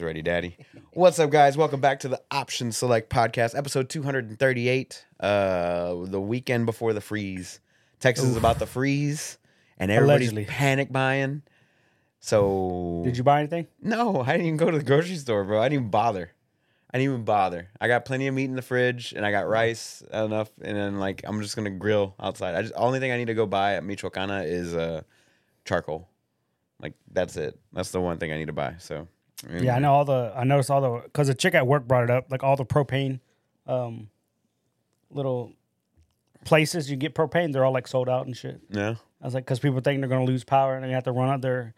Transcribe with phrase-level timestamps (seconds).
[0.00, 0.20] Ready?
[0.20, 0.56] Ready, Daddy.
[0.92, 1.56] What's up, guys?
[1.56, 5.04] Welcome back to the Option Select Podcast, episode 238.
[5.18, 7.58] Uh, the weekend before the freeze.
[7.98, 9.38] Texas is about to freeze,
[9.76, 10.44] and everybody's Allegedly.
[10.54, 11.42] panic buying.
[12.20, 13.66] So, Did you buy anything?
[13.82, 15.60] No, I didn't even go to the grocery store, bro.
[15.60, 16.30] I didn't even bother.
[16.92, 17.68] I didn't even bother.
[17.80, 20.98] I got plenty of meat in the fridge, and I got rice enough, and then
[21.00, 22.54] like I'm just gonna grill outside.
[22.54, 25.02] I just only thing I need to go buy at Michoacana is uh
[25.64, 26.08] charcoal.
[26.80, 27.58] Like that's it.
[27.72, 28.76] That's the one thing I need to buy.
[28.78, 29.08] So
[29.48, 30.32] Yeah, I know all the.
[30.34, 32.26] I noticed all the because the chick at work brought it up.
[32.30, 33.20] Like all the propane,
[33.66, 34.08] um,
[35.10, 35.52] little
[36.44, 38.60] places you get propane, they're all like sold out and shit.
[38.70, 38.94] Yeah.
[39.20, 41.28] I was like, because people think they're gonna lose power and they have to run
[41.28, 41.74] out their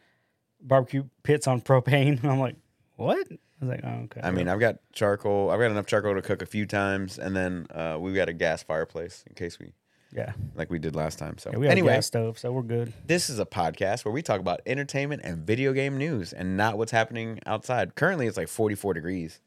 [0.62, 2.24] barbecue pits on propane.
[2.28, 2.56] I'm like,
[2.96, 3.26] what?
[3.30, 4.20] I was like, oh, okay.
[4.22, 5.50] I mean, I've got charcoal.
[5.50, 8.32] I've got enough charcoal to cook a few times, and then uh, we've got a
[8.32, 9.72] gas fireplace in case we
[10.14, 11.38] yeah, like we did last time.
[11.38, 12.92] So yeah we have anyway, a gas stove, so we're good.
[13.06, 16.78] This is a podcast where we talk about entertainment and video game news and not
[16.78, 17.94] what's happening outside.
[17.94, 19.40] Currently, it's like 44 degrees,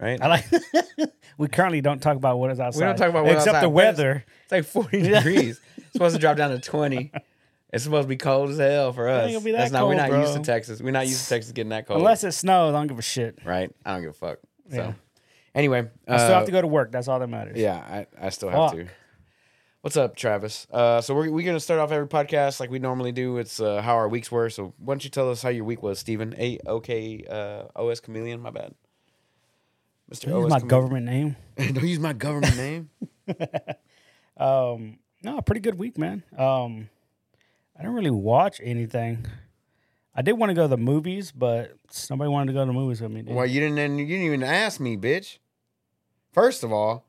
[0.00, 0.20] right?
[0.20, 0.44] I like.
[1.38, 2.80] we currently don't talk about what is outside.
[2.80, 4.24] we don't talk about what except outside, the weather.
[4.44, 5.60] It's like 40 degrees.
[5.76, 7.12] It's supposed to drop down to 20.
[7.70, 9.24] It's supposed to be cold as hell for us.
[9.24, 9.86] ain't gonna be that That's not.
[9.86, 10.40] we're cold, not used to.
[10.40, 10.80] Texas.
[10.80, 11.98] We're not used to Texas getting that cold.
[11.98, 13.40] Unless it snows, I don't give a shit.
[13.44, 13.70] right?
[13.84, 14.38] I don't give a fuck.
[14.70, 14.92] So, Yeah.
[15.54, 16.92] anyway, I still uh, have to go to work.
[16.92, 17.58] That's all that matters.
[17.58, 18.78] Yeah, I, I still have Fuck.
[18.78, 18.86] to.
[19.80, 20.66] What's up, Travis?
[20.72, 23.38] Uh, so we're, we're going to start off every podcast like we normally do.
[23.38, 24.50] It's uh, how our weeks were.
[24.50, 26.34] So why don't you tell us how your week was, Stephen?
[26.36, 28.40] A OK uh, OS Kameleon.
[28.40, 28.74] My bad,
[30.08, 30.50] Mister Use OS.
[30.50, 30.68] my Kameleon.
[30.68, 31.36] government name.
[31.56, 32.90] Don't use my government name.
[34.40, 36.22] Um, no, pretty good week, man.
[36.38, 36.88] Um,
[37.76, 39.26] I didn't really watch anything.
[40.14, 42.72] I did want to go to the movies, but somebody wanted to go to the
[42.72, 43.22] movies with me.
[43.22, 43.34] Dude.
[43.34, 43.98] Well, you didn't.
[43.98, 45.38] You didn't even ask me, bitch.
[46.32, 47.07] First of all,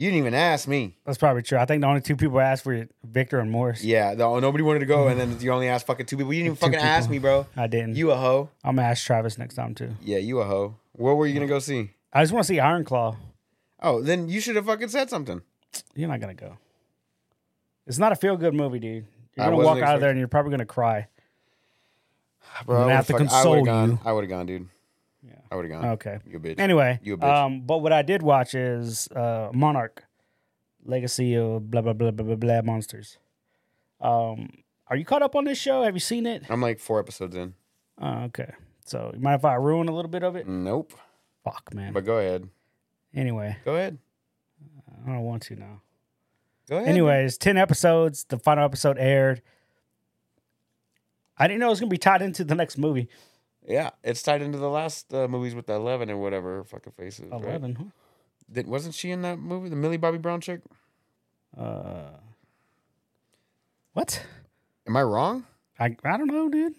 [0.00, 0.96] you didn't even ask me.
[1.04, 1.58] That's probably true.
[1.58, 3.84] I think the only two people asked were Victor and Morris.
[3.84, 6.32] Yeah, no, oh, nobody wanted to go, and then you only asked fucking two people.
[6.32, 7.46] You didn't even Two fucking ask me, bro.
[7.54, 7.96] I didn't.
[7.96, 8.48] You a hoe?
[8.64, 9.90] I'm gonna ask Travis next time too.
[10.00, 10.74] Yeah, you a hoe.
[10.92, 11.90] What were you gonna go see?
[12.14, 13.16] I just want to see Iron Claw.
[13.82, 15.42] Oh, then you should have fucking said something.
[15.94, 16.56] You're not gonna go.
[17.86, 19.04] It's not a feel good movie, dude.
[19.36, 21.08] You're I gonna wasn't walk out of there and you're probably gonna cry.
[22.64, 23.90] Bro, I'm gonna I have to would've fuck- I console would've gone.
[23.90, 23.98] you.
[24.02, 24.68] I would have gone, dude.
[25.50, 25.90] I would have gone.
[25.92, 26.18] Okay.
[26.26, 26.58] You a bitch.
[26.60, 27.24] Anyway, You a bitch.
[27.44, 30.04] um, but what I did watch is uh, Monarch,
[30.84, 33.18] Legacy of blah blah blah blah blah blah monsters.
[34.00, 34.50] Um,
[34.86, 35.82] are you caught up on this show?
[35.82, 36.44] Have you seen it?
[36.48, 37.54] I'm like four episodes in.
[38.00, 38.52] Oh, okay.
[38.86, 40.48] So you mind if I ruin a little bit of it?
[40.48, 40.94] Nope.
[41.44, 41.92] Fuck, man.
[41.92, 42.48] But go ahead.
[43.14, 43.98] Anyway, Go ahead.
[45.06, 45.82] I don't want to now.
[46.68, 46.88] Go ahead.
[46.88, 48.24] Anyways, ten episodes.
[48.24, 49.42] The final episode aired.
[51.36, 53.08] I didn't know it was gonna be tied into the next movie.
[53.66, 56.92] Yeah, it's tied into the last uh, movies with the Eleven or whatever her fucking
[56.96, 57.30] faces.
[57.30, 57.42] right?
[57.44, 57.74] Eleven.
[57.74, 57.84] huh?
[58.50, 60.60] Did, wasn't she in that movie, the Millie Bobby Brown chick?
[61.56, 62.08] Uh,
[63.92, 64.24] what?
[64.86, 65.44] Am I wrong?
[65.78, 66.74] I I don't know, dude.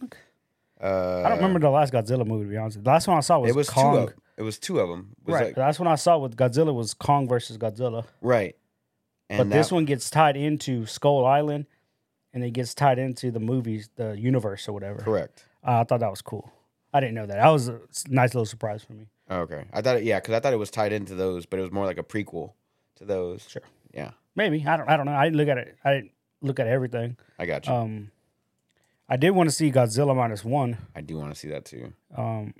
[0.81, 2.45] Uh, I don't remember the last Godzilla movie.
[2.45, 3.95] To be honest, the last one I saw was It was Kong.
[3.95, 4.13] two of.
[4.37, 5.15] It was two of them.
[5.25, 5.45] Was right.
[5.47, 8.05] like- the last one I saw with Godzilla was Kong versus Godzilla.
[8.21, 8.55] right.
[9.29, 11.65] And but this one gets tied into Skull Island,
[12.33, 14.99] and it gets tied into the movies, the universe or whatever.
[14.99, 15.45] correct.
[15.65, 16.51] Uh, I thought that was cool.
[16.93, 17.35] I didn't know that.
[17.37, 17.79] That was a
[18.09, 19.07] nice little surprise for me.
[19.29, 21.61] Okay, I thought it, yeah, because I thought it was tied into those, but it
[21.61, 22.53] was more like a prequel
[22.95, 23.47] to those.
[23.49, 23.61] Sure.
[23.93, 24.89] Yeah, Maybe I don't.
[24.89, 25.13] I don't know.
[25.13, 25.77] I didn't look at it.
[25.83, 27.17] I didn't look at everything.
[27.39, 27.73] I got you.
[27.73, 28.11] Um,
[29.09, 30.77] I did want to see Godzilla minus one.
[30.95, 31.91] I do want to see that too.
[32.15, 32.53] Um,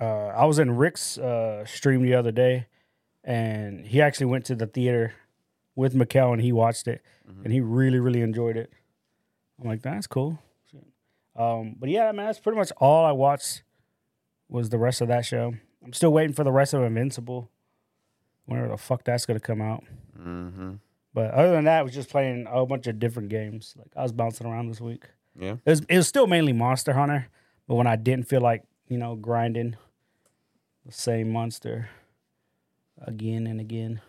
[0.00, 2.66] uh, I was in Rick's uh, stream the other day,
[3.24, 5.14] and he actually went to the theater
[5.74, 7.44] with Mikkel, and he watched it, Mhm.
[7.44, 8.72] and he really, really enjoyed it.
[9.60, 10.38] I'm like, that's cool.
[11.36, 13.62] Um, but yeah, man, that's pretty much all I watched.
[14.50, 15.54] Was the rest of that show?
[15.84, 17.48] I'm still waiting for the rest of Invincible.
[18.46, 19.84] Whenever the fuck that's gonna come out.
[20.18, 20.72] Mm-hmm.
[21.14, 23.74] But other than that, I was just playing a whole bunch of different games.
[23.78, 25.04] Like I was bouncing around this week.
[25.38, 25.56] Yeah.
[25.64, 27.28] It was, it was still mainly Monster Hunter,
[27.68, 29.76] but when I didn't feel like you know grinding
[30.84, 31.88] the same monster
[33.06, 34.00] again and again,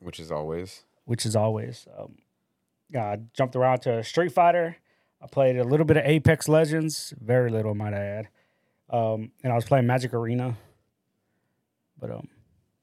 [0.00, 0.84] Which is always.
[1.04, 2.16] which is always, um,
[2.88, 4.76] yeah, I jumped around to Street Fighter.
[5.22, 8.28] I played a little bit of Apex Legends, very little, might I add.
[8.90, 10.56] Um, and I was playing Magic Arena.
[11.98, 12.28] But um,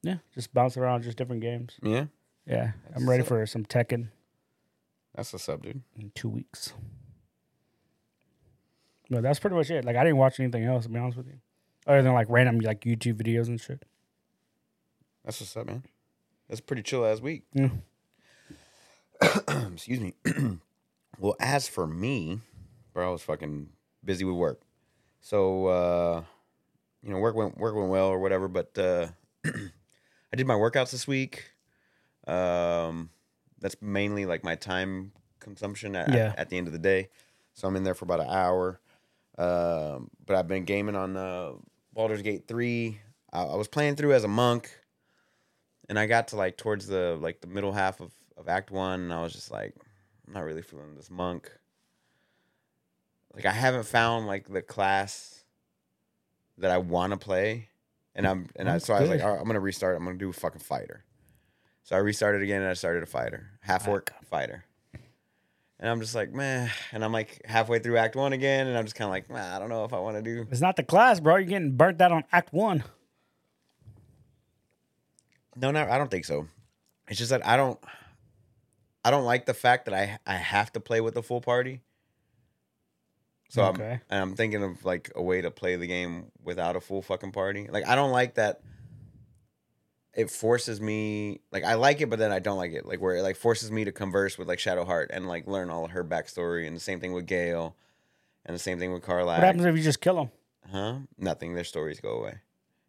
[0.02, 1.74] yeah, just bouncing around, just different games.
[1.82, 2.06] Yeah.
[2.46, 4.08] Yeah, That's I'm ready for some Tekken
[5.14, 5.82] That's what's up, dude.
[5.98, 6.72] in two weeks.
[9.10, 9.84] But that's pretty much it.
[9.84, 11.40] Like I didn't watch anything else to be honest with you,
[11.86, 13.84] other than like random like YouTube videos and shit.
[15.24, 15.82] That's what's up, man.
[16.48, 17.44] That's a pretty chill ass week.
[17.52, 17.68] Yeah.
[19.72, 20.14] Excuse me.
[21.18, 22.40] well, as for me,
[22.94, 23.68] bro, I was fucking
[24.02, 24.62] busy with work.
[25.20, 26.22] So uh
[27.02, 29.08] you know, work went work went well or whatever, but uh
[29.44, 31.52] I did my workouts this week.
[32.26, 33.10] Um
[33.60, 36.34] that's mainly like my time consumption at, Yeah.
[36.36, 37.08] at the end of the day.
[37.54, 38.80] So I'm in there for about an hour.
[39.36, 41.52] Um, but I've been gaming on uh,
[41.92, 43.00] Baldur's Gate three.
[43.32, 44.70] I, I was playing through as a monk,
[45.88, 49.00] and I got to like towards the like the middle half of, of Act One,
[49.02, 49.74] and I was just like,
[50.26, 51.50] I'm not really feeling this monk.
[53.38, 55.44] Like I haven't found like the class
[56.58, 57.68] that I want to play,
[58.16, 59.22] and I'm and I, so I was like.
[59.22, 59.96] All right, I'm gonna restart.
[59.96, 61.04] I'm gonna do a fucking fighter.
[61.84, 64.64] So I restarted again, and I started a fighter, half orc fighter.
[65.80, 66.68] And I'm just like, man.
[66.90, 69.54] And I'm like halfway through Act One again, and I'm just kind of like, man,
[69.54, 70.44] I don't know if I want to do.
[70.50, 71.36] It's not the class, bro.
[71.36, 72.82] You're getting burnt out on Act One.
[75.54, 76.48] No, no, I don't think so.
[77.06, 77.78] It's just that I don't,
[79.04, 81.82] I don't like the fact that I I have to play with the full party.
[83.48, 86.80] So I'm and I'm thinking of like a way to play the game without a
[86.80, 87.66] full fucking party.
[87.70, 88.60] Like I don't like that.
[90.14, 92.84] It forces me like I like it, but then I don't like it.
[92.86, 95.84] Like where it like forces me to converse with like Shadowheart and like learn all
[95.84, 97.76] of her backstory, and the same thing with Gale,
[98.44, 99.26] and the same thing with Karlach.
[99.26, 100.30] What happens if you just kill them?
[100.70, 100.98] Huh?
[101.16, 101.54] Nothing.
[101.54, 102.38] Their stories go away,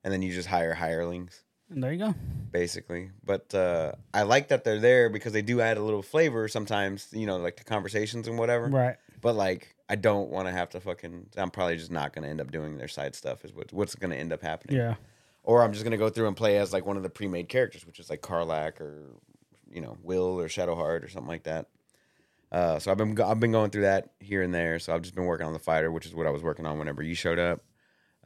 [0.04, 2.16] and then you just hire hirelings And there you go.
[2.52, 3.12] basically.
[3.24, 7.08] But uh, I like that they're there because they do add a little flavor sometimes,
[7.12, 8.68] you know, like to conversations and whatever.
[8.68, 8.96] Right.
[9.22, 11.28] But like, I don't want to have to fucking.
[11.36, 13.44] I'm probably just not going to end up doing their side stuff.
[13.44, 14.78] Is what what's going to end up happening.
[14.78, 14.96] Yeah.
[15.44, 17.50] Or I'm just going to go through and play as like one of the pre-made
[17.50, 19.16] characters, which is like Karlach or
[19.72, 21.68] you know Will or Shadowheart or something like that.
[22.52, 24.80] Uh, so I've been I've been going through that here and there.
[24.80, 26.78] So I've just been working on the fighter, which is what I was working on
[26.78, 27.62] whenever you showed up.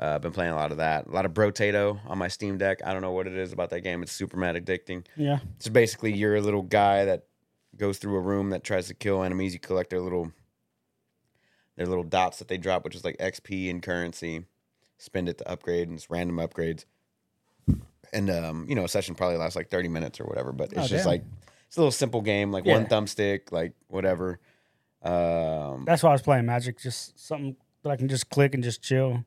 [0.02, 2.58] Uh, I've been playing a lot of that, a lot of Brotato on my Steam
[2.58, 2.80] Deck.
[2.84, 4.02] I don't know what it is about that game.
[4.02, 5.06] It's super mad addicting.
[5.16, 5.40] Yeah.
[5.58, 7.26] It's basically you're a little guy that
[7.78, 9.54] goes through a room that tries to kill enemies.
[9.54, 10.32] You collect their little
[11.76, 14.46] their little dots that they drop, which is like XP and currency.
[14.98, 16.86] Spend it to upgrade and it's random upgrades.
[18.14, 20.78] And um, you know, a session probably lasts like 30 minutes or whatever, but it's
[20.78, 21.06] Oh, just damn.
[21.08, 21.24] like
[21.68, 24.40] it's a little simple game, like one thumbstick, like whatever.
[25.02, 26.80] Um, That's why I was playing Magic.
[26.80, 29.26] Just something that I can just click and just chill.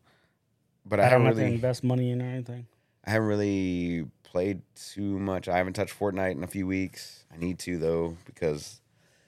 [0.87, 2.66] but I, I don't haven't have to really invest money in or anything.
[3.04, 5.49] I haven't really played too much.
[5.49, 7.25] I haven't touched Fortnite in a few weeks.
[7.34, 8.81] I need to though because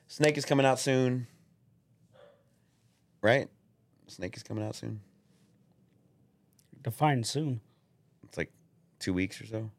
[0.06, 1.26] Snake is coming out soon.
[3.22, 3.48] Right?
[4.06, 5.00] Snake is coming out soon.
[6.82, 7.60] Define soon.
[8.24, 8.52] It's like
[8.98, 9.70] two weeks or so.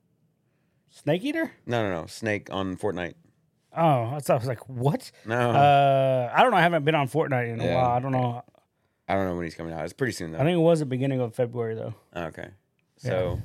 [0.90, 1.52] Snake Eater?
[1.66, 2.08] No, no, no.
[2.08, 3.14] Snake on Fortnite.
[3.76, 5.12] Oh, I was like, what?
[5.26, 6.58] No, Uh, I don't know.
[6.58, 7.76] I haven't been on Fortnite in a Yeah.
[7.76, 7.92] while.
[7.92, 8.44] I don't know.
[9.08, 9.84] I don't know when he's coming out.
[9.84, 10.40] It's pretty soon though.
[10.40, 11.94] I think it was the beginning of February though.
[12.16, 12.50] Okay.
[12.98, 13.40] So,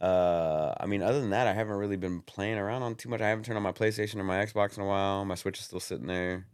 [0.00, 3.20] uh, I mean, other than that, I haven't really been playing around on too much.
[3.20, 5.24] I haven't turned on my PlayStation or my Xbox in a while.
[5.24, 6.46] My Switch is still sitting there.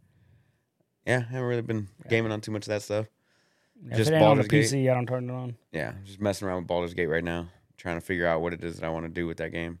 [1.05, 3.07] Yeah, I haven't really been gaming on too much of that stuff.
[3.93, 4.89] Just it ain't on the Baldur's Gate.
[4.89, 5.55] I don't turn it on.
[5.71, 7.47] Yeah, just messing around with Baldur's Gate right now,
[7.77, 9.79] trying to figure out what it is that I want to do with that game.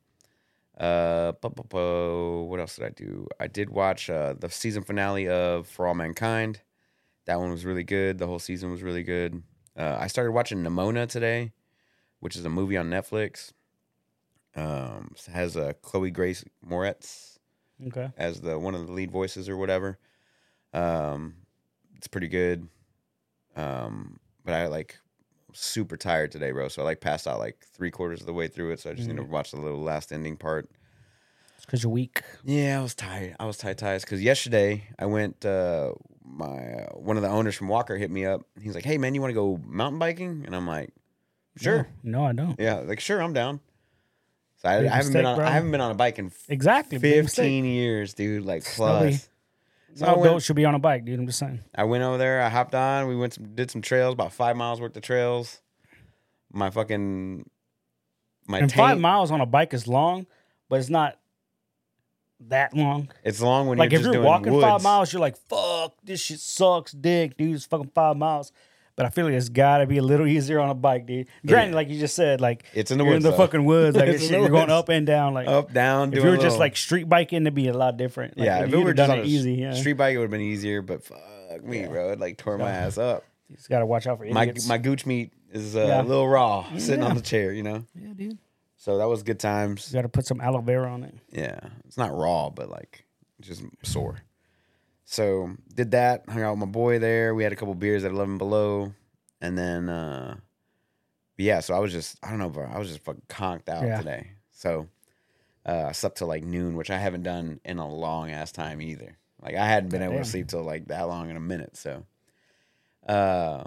[0.77, 3.27] Uh, what else did I do?
[3.39, 6.61] I did watch uh, the season finale of For All Mankind.
[7.25, 8.17] That one was really good.
[8.17, 9.41] The whole season was really good.
[9.77, 11.53] Uh, I started watching Nimona today,
[12.19, 13.51] which is a movie on Netflix.
[14.55, 17.37] Um, it has uh, Chloe Grace Moretz
[17.87, 18.09] Okay.
[18.17, 19.97] as the one of the lead voices or whatever.
[20.75, 21.35] Um,
[21.95, 22.67] it's pretty good.
[23.55, 24.97] Um, but I like
[25.53, 26.67] super tired today, bro.
[26.67, 28.79] So I like passed out like three quarters of the way through it.
[28.81, 30.69] So I just need to watch the little last ending part.
[31.55, 32.21] It's because you're weak.
[32.43, 33.35] Yeah, I was tired.
[33.39, 35.45] I was tight ties because yesterday I went.
[35.45, 35.93] Uh,
[36.27, 38.41] my uh, one of the owners from Walker hit me up.
[38.59, 40.89] He's like, "Hey man, you want to go mountain biking?" And I'm like,
[41.55, 42.59] "Sure." No, no, I don't.
[42.59, 43.61] Yeah, like sure, I'm down.
[44.57, 45.37] So I, I haven't mistake, been on.
[45.37, 45.45] bro.
[45.45, 46.97] I haven't been on a bike in Exactly.
[46.99, 48.43] 15 years, dude.
[48.45, 49.29] Like plus.
[49.95, 51.17] So No adult should be on a bike, dude.
[51.19, 51.61] I'm just saying.
[51.73, 52.41] I went over there.
[52.41, 53.07] I hopped on.
[53.07, 55.61] We went some, did some trails, about five miles worth of trails.
[56.51, 57.49] My fucking
[58.47, 60.27] my And five miles on a bike is long,
[60.69, 61.17] but it's not
[62.41, 63.09] that long.
[63.23, 64.65] It's long when like you're if you're walking woods.
[64.65, 68.51] five miles, you're like, "Fuck, this shit sucks, dick, dude." It's fucking five miles.
[68.97, 71.27] But I feel like it's got to be a little easier on a bike, dude.
[71.45, 73.25] Granted, like you just said, like It's in the you're woods.
[73.25, 73.43] in the though.
[73.43, 75.33] fucking woods, like It's shit, in the you're going up and down.
[75.33, 76.13] Like up down.
[76.13, 78.37] if you were a just like street biking, it'd be a lot different.
[78.37, 79.73] Like, yeah, if you'd it were have just done on it a easy, yeah.
[79.73, 80.81] street bike, it would have been easier.
[80.81, 83.23] But fuck me, bro, it like tore my ass up.
[83.49, 84.67] You just gotta watch out for My idiots.
[84.67, 86.01] my gooch meat is uh, Yeah.
[86.01, 87.09] a little raw, sitting Yeah.
[87.09, 87.51] on the chair.
[87.51, 88.37] You know, yeah, dude.
[88.77, 89.89] so that was good times.
[89.91, 91.15] You gotta put some aloe vera on it.
[91.31, 93.03] Yeah, it's not raw, but like
[93.41, 94.21] just sore.
[95.05, 96.23] So did that.
[96.27, 97.33] Hung out with my boy there.
[97.35, 98.93] We had a couple beers at Eleven Below,
[99.41, 100.37] and then uh
[101.37, 101.59] yeah.
[101.59, 102.67] So I was just I don't know, bro.
[102.71, 103.97] I was just fucking conked out Yeah.
[103.97, 104.31] today.
[104.51, 104.87] So
[105.65, 108.81] uh, I slept till like noon, which I haven't done in a long ass time
[108.81, 109.17] either.
[109.41, 110.23] Like I hadn't been able Goddamn.
[110.23, 111.75] to sleep till like that long in a minute.
[111.77, 112.03] So,
[113.07, 113.63] uh,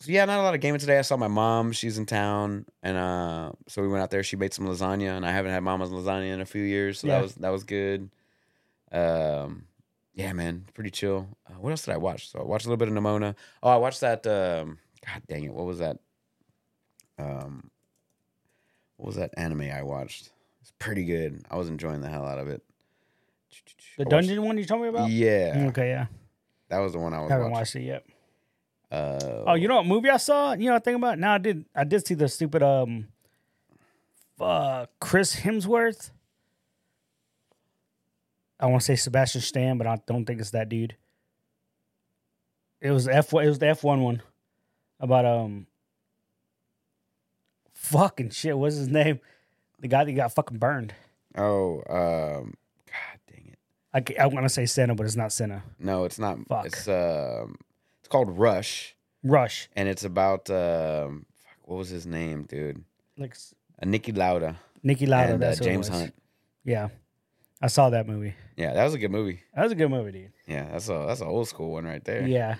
[0.00, 0.98] so yeah, not a lot of gaming today.
[0.98, 4.22] I saw my mom; she's in town, and uh, so we went out there.
[4.24, 7.06] She made some lasagna, and I haven't had mama's lasagna in a few years, so
[7.06, 7.14] Yeah.
[7.16, 8.10] that was that was good.
[8.90, 9.64] Um,
[10.14, 11.28] yeah, man, pretty chill.
[11.48, 12.30] Uh, what else did I watch?
[12.30, 13.34] So I watched a little bit of Nimona.
[13.62, 15.98] Oh, I watched that um, God dang it, what was that?
[17.18, 17.70] Um,
[18.96, 20.30] what was that anime I watched?
[20.60, 21.42] It's pretty good.
[21.50, 22.62] I was enjoying the hell out of it.
[23.96, 25.10] The watched- dungeon one you told me about?
[25.10, 26.06] Yeah, Okay, yeah.
[26.68, 27.58] that was the one I was Haven't watching.
[27.60, 28.06] watched it yet.
[28.90, 30.52] Uh, Oh, you know what movie I saw?
[30.52, 31.18] You know what I think about?
[31.18, 33.08] Now I did I did see the stupid um
[34.40, 36.10] uh Chris Hemsworth.
[38.64, 40.96] I want to say Sebastian Stan, but I don't think it's that dude.
[42.80, 44.22] It was F it was the F one one
[44.98, 45.66] about um
[47.74, 48.56] fucking shit.
[48.56, 49.20] What's his name?
[49.80, 50.94] The guy that got fucking burned.
[51.36, 52.54] Oh, um,
[52.86, 53.58] God dang it!
[54.18, 55.62] I, I want to say Senna, but it's not Senna.
[55.78, 56.38] No, it's not.
[56.48, 56.66] Fuck.
[56.66, 57.56] It's um,
[58.00, 59.68] it's called Rush, Rush.
[59.76, 62.82] and it's about um, fuck, what was his name, dude?
[63.18, 63.36] Like
[63.82, 65.34] Uh, Niki Lauda Niki Lauda.
[65.34, 65.88] and uh, that's who it James.
[65.88, 66.14] Hunt.
[66.64, 66.88] Yeah,
[67.64, 68.34] I saw that movie.
[68.58, 69.40] Yeah, that was a good movie.
[69.56, 70.32] That was a good movie, dude.
[70.46, 72.26] Yeah, that's a that's an old school one right there.
[72.26, 72.56] Yeah.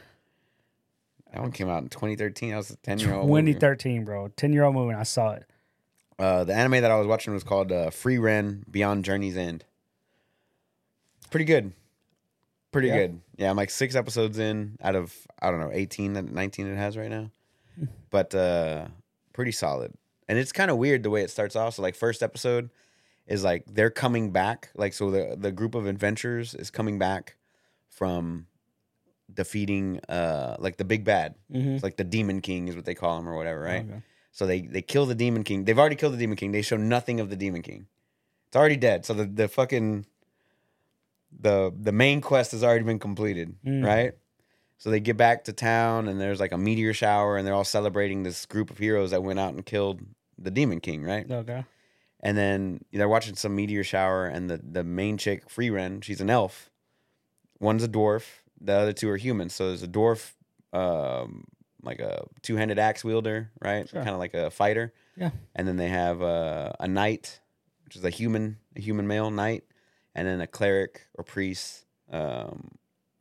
[1.31, 2.55] That one came out in 2013.
[2.55, 3.29] I was a 10 year old.
[3.29, 4.29] 2013, bro.
[4.29, 4.95] 10 year old movie.
[4.95, 5.45] I saw it.
[6.19, 9.65] Uh, the anime that I was watching was called uh, Frieren Beyond Journey's End.
[11.31, 11.73] Pretty good.
[12.73, 12.97] Pretty Yeah.
[12.97, 13.21] good.
[13.37, 16.77] Yeah, I'm like six episodes in out of, I don't know, 18, that 19 it
[16.77, 17.31] has right now.
[18.11, 18.87] But uh,
[19.35, 19.93] pretty solid.
[20.29, 21.75] And it's kind of weird the way it starts off.
[21.75, 22.71] So, like, first episode
[23.27, 24.71] is like they're coming back.
[24.75, 27.37] Like, so the, the group of adventurers is coming back
[27.89, 28.47] from
[29.33, 31.35] defeating, uh, like, the big bad.
[31.53, 31.71] Mm-hmm.
[31.75, 33.85] It's like the Demon King is what they call him or whatever, right?
[33.89, 34.03] Okay.
[34.33, 35.65] So they they kill the Demon King.
[35.65, 36.51] They've already killed the Demon King.
[36.51, 37.87] They show nothing of the Demon King.
[38.49, 39.07] It's already dead.
[39.07, 40.07] So the the fucking
[41.41, 43.85] the the main quest has already been completed, Mm.
[43.85, 44.13] right?
[44.79, 47.65] So they get back to town and there's like a meteor shower and they're all
[47.65, 50.01] celebrating this group of heroes that went out and killed
[50.37, 51.31] the Demon King, right?
[51.31, 51.65] Okay.
[52.25, 56.31] And then they're watching some meteor shower and the the main chick, Frieren, she's an
[56.31, 56.71] elf.
[57.61, 58.25] One's a dwarf,
[58.61, 59.55] the other two are humans.
[59.55, 60.33] So there's a dwarf
[60.73, 61.45] um
[61.83, 63.87] like a two-handed axe wielder, right?
[63.89, 64.03] Sure.
[64.03, 64.95] Kind of like a fighter.
[65.17, 65.31] Yeah.
[65.55, 67.41] And then they have uh, a knight,
[67.85, 69.65] which is a human, a human male knight,
[70.15, 72.71] and then a cleric or priest, um,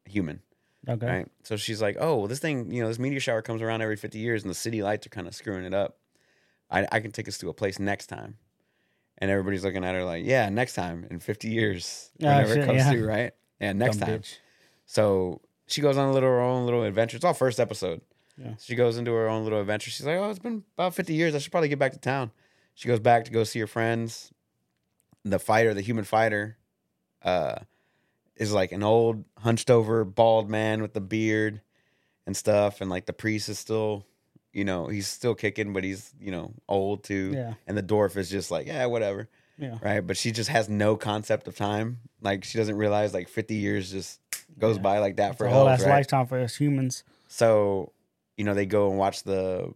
[0.05, 0.39] human,
[0.87, 1.05] Okay.
[1.05, 1.27] right?
[1.43, 3.97] So she's like, "Oh, well, this thing, you know, this meteor shower comes around every
[3.97, 5.97] 50 years, and the city lights are kind of screwing it up.
[6.71, 8.37] I, I can take us to a place next time."
[9.19, 12.63] And everybody's looking at her like, "Yeah, next time in 50 years, Ah, whenever shit,
[12.63, 12.91] it comes yeah.
[12.91, 13.31] through, right?
[13.59, 14.37] Yeah, next Dumb time." bitch.
[14.85, 17.15] So she goes on a little her own little adventure.
[17.17, 18.01] It's all first episode.
[18.37, 18.55] Yeah.
[18.59, 19.91] She goes into her own little adventure.
[19.91, 21.35] She's like, "Oh, it's been about fifty years.
[21.35, 22.31] I should probably get back to town."
[22.73, 24.31] She goes back to go see her friends.
[25.23, 26.57] The fighter, the human fighter,
[27.21, 27.55] uh,
[28.35, 31.61] is like an old, hunched over, bald man with the beard
[32.25, 32.81] and stuff.
[32.81, 34.05] And like the priest is still,
[34.53, 37.31] you know, he's still kicking, but he's you know old too.
[37.33, 37.53] Yeah.
[37.67, 39.77] And the dwarf is just like, yeah, whatever Yeah.
[39.81, 40.01] right?
[40.05, 41.99] But she just has no concept of time.
[42.21, 44.19] Like she doesn't realize like 50 years just
[44.59, 44.83] goes Yeah.
[44.83, 45.89] by like that for a whole ass right?
[45.89, 47.03] lifetime for us humans.
[47.27, 47.91] So,
[48.37, 49.73] you know, they go and watch the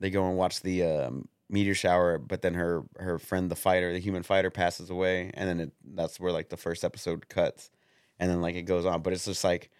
[0.00, 3.92] they go and watch the um, meteor shower, but then her her friend the fighter,
[3.92, 7.70] the human fighter passes away and then it, that's where like the first episode cuts.
[8.18, 9.70] And then like it goes on, but it's just like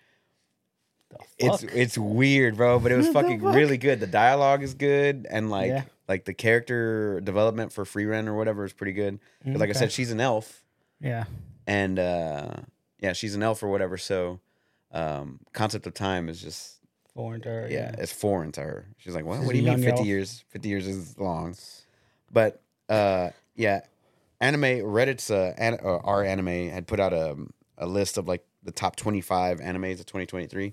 [1.38, 3.54] it's it's weird, bro, but it was fucking fuck?
[3.54, 4.00] really good.
[4.00, 5.82] The dialogue is good and like Yeah.
[6.08, 9.18] like the character development for Frieren or whatever is pretty good.
[9.44, 10.62] like I said, she's an elf
[11.00, 11.24] yeah.
[11.66, 12.48] and uh
[13.00, 14.38] yeah she's an elf or whatever so
[14.92, 16.76] um concept of time is just
[17.14, 17.66] Foreign to her.
[17.70, 17.94] yeah, Yeah.
[18.02, 20.06] it's foreign to her she's like what, She's what do you mean 50 elf.
[20.06, 21.56] years 50 years is long
[22.32, 23.80] but uh yeah
[24.40, 27.36] anime reddit's uh, an, uh our anime had put out a,
[27.78, 30.72] a list of like the top 25 animes of 2023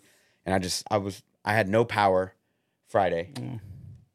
[0.50, 2.34] and i just i was i had no power
[2.88, 3.60] friday Mm.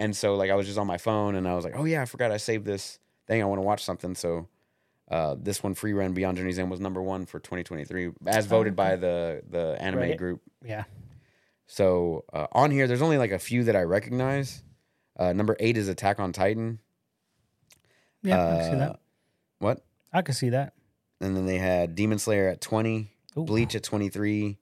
[0.00, 2.03] and so like i was just on my phone and i was like oh yeah
[2.03, 2.99] i forgot i saved this
[3.29, 4.49] thing i want to watch something so
[5.11, 8.97] uh, this one, Frieren Beyond Journey's End, was number one for 2023, as voted by
[8.97, 10.17] the the anime Reddit?
[10.17, 10.41] group.
[10.64, 10.85] Yeah.
[11.67, 14.62] So uh, on here, there's only like a few that I recognize.
[15.19, 16.79] Uh, number eight is Attack on Titan.
[18.23, 18.43] Yeah.
[18.43, 19.00] I can see Uh, that.
[19.59, 19.85] What?
[20.11, 20.73] I can see that.
[21.21, 23.45] And then they had Demon Slayer at 20, Ooh.
[23.45, 24.57] Bleach at 23.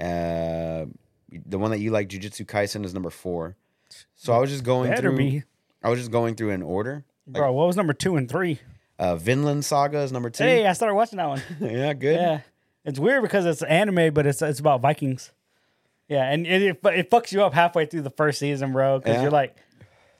[0.00, 0.86] Uh,
[1.46, 3.56] the one that you like, Jujutsu Kaisen, is number four.
[4.14, 5.16] So I was just going Better through.
[5.16, 5.42] be.
[5.82, 7.04] I was just going through in order.
[7.26, 8.58] Bro, what was number two and three?
[8.98, 10.44] Uh, Vinland Saga is number two.
[10.44, 11.42] Hey, I started watching that one.
[11.60, 12.16] yeah, good.
[12.16, 12.40] Yeah,
[12.84, 15.30] it's weird because it's anime, but it's it's about Vikings.
[16.08, 18.98] Yeah, and it it, it fucks you up halfway through the first season, bro.
[18.98, 19.22] Because Yeah.
[19.22, 19.56] you're like,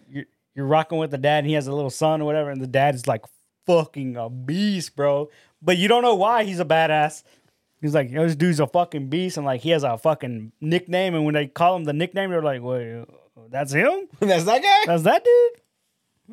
[0.09, 2.61] you're you're rocking with the dad, and he has a little son or whatever, and
[2.61, 3.25] the dad is like
[3.67, 5.29] fucking a beast, bro.
[5.61, 7.23] But you don't know why he's a badass.
[7.81, 11.15] He's like, yo, this dude's a fucking beast, and like he has a fucking nickname,
[11.15, 13.05] and when they call him the nickname, they're like, wait,
[13.51, 14.09] that's him?
[14.21, 14.83] That's that guy.
[14.87, 15.63] That's that dude?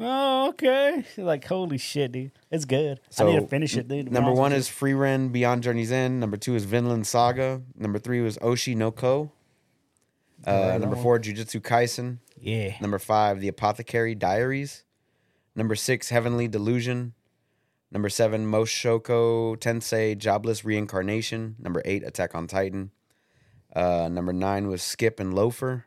[0.01, 1.05] Oh, okay.
[1.17, 2.31] Like, holy shit, dude.
[2.51, 2.99] It's good.
[3.17, 4.11] I need to finish it, dude.
[4.11, 6.19] Number one is Frieren Beyond Journey's End.
[6.19, 7.61] Number two is Vinland Saga.
[7.77, 9.31] Number three was Oshi no Ko.
[10.45, 12.17] Uh, number four, Jujutsu Kaisen.
[12.37, 12.75] Yeah.
[12.81, 14.83] Number five, The Apothecary Diaries.
[15.55, 17.13] Number six, Heavenly Delusion.
[17.91, 21.55] Number seven, Mushoku Tensei Jobless Reincarnation.
[21.59, 22.91] Number eight, Attack on Titan.
[23.75, 25.85] Uh, number nine was Skip and Loafer.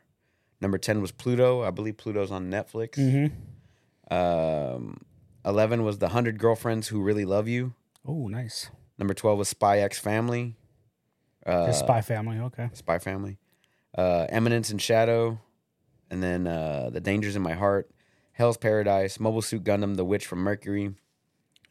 [0.61, 1.63] Number 10 was Pluto.
[1.63, 2.95] I believe Pluto's on Netflix.
[2.97, 4.13] Mm-hmm.
[4.13, 5.01] Um,
[5.45, 7.73] 11 was The 100 Girlfriends Who Really Love You.
[8.05, 8.69] Oh, nice.
[8.97, 10.57] Number 12 was Spy X Family.
[11.45, 12.39] Uh, Spy Family.
[12.39, 12.69] Okay.
[12.73, 13.37] Spy Family.
[13.97, 15.39] Uh, Eminence and Shadow.
[16.11, 17.89] And then uh, The Dangers in My Heart.
[18.33, 19.19] Hell's Paradise.
[19.19, 19.95] Mobile Suit Gundam.
[19.95, 20.93] The Witch from Mercury.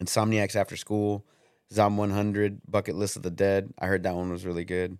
[0.02, 1.24] Insomniacs After School.
[1.72, 2.60] Zom 100.
[2.68, 3.72] Bucket List of the Dead.
[3.78, 4.98] I heard that one was really good.